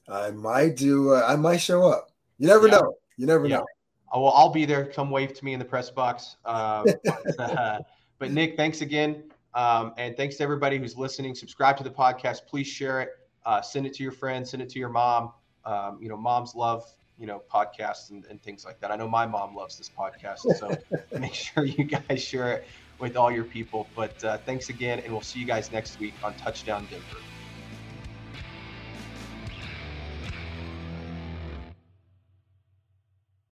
I 0.07 0.29
might 0.29 0.75
do. 0.75 1.13
Uh, 1.13 1.25
I 1.27 1.35
might 1.35 1.57
show 1.57 1.87
up. 1.87 2.11
You 2.37 2.45
never 2.45 2.67
yeah. 2.67 2.75
know. 2.75 2.93
You 3.17 3.25
never 3.25 3.47
yeah. 3.47 3.57
know. 3.57 3.65
Well, 4.13 4.31
I'll 4.35 4.49
be 4.49 4.65
there. 4.65 4.85
Come 4.85 5.09
wave 5.09 5.33
to 5.33 5.45
me 5.45 5.53
in 5.53 5.59
the 5.59 5.65
press 5.65 5.89
box. 5.89 6.37
Uh, 6.45 6.83
but, 7.03 7.39
uh, 7.39 7.79
but, 8.19 8.31
Nick, 8.31 8.55
thanks 8.55 8.81
again. 8.81 9.23
Um, 9.55 9.93
and 9.97 10.15
thanks 10.15 10.37
to 10.37 10.43
everybody 10.43 10.77
who's 10.77 10.97
listening. 10.97 11.35
Subscribe 11.35 11.77
to 11.77 11.83
the 11.83 11.89
podcast. 11.89 12.45
Please 12.47 12.67
share 12.67 13.01
it. 13.01 13.09
Uh, 13.45 13.61
send 13.61 13.85
it 13.85 13.93
to 13.95 14.03
your 14.03 14.11
friends. 14.11 14.51
Send 14.51 14.61
it 14.61 14.69
to 14.69 14.79
your 14.79 14.89
mom. 14.89 15.31
Um, 15.65 15.97
you 16.01 16.09
know, 16.09 16.17
moms 16.17 16.55
love, 16.55 16.85
you 17.17 17.25
know, 17.25 17.41
podcasts 17.51 18.09
and, 18.09 18.25
and, 18.25 18.41
things 18.41 18.65
like 18.65 18.79
that. 18.81 18.91
I 18.91 18.97
know 18.97 19.07
my 19.07 19.25
mom 19.25 19.55
loves 19.55 19.77
this 19.77 19.89
podcast. 19.89 20.39
So 20.57 20.75
make 21.19 21.33
sure 21.33 21.63
you 21.63 21.85
guys 21.85 22.21
share 22.21 22.51
it 22.53 22.67
with 22.99 23.15
all 23.15 23.31
your 23.31 23.45
people. 23.45 23.87
But 23.95 24.21
uh, 24.23 24.37
thanks 24.39 24.69
again. 24.69 24.99
And 24.99 25.11
we'll 25.11 25.21
see 25.21 25.39
you 25.39 25.45
guys 25.45 25.71
next 25.71 25.99
week 25.99 26.13
on 26.23 26.33
Touchdown 26.35 26.85
Denver. 26.89 27.32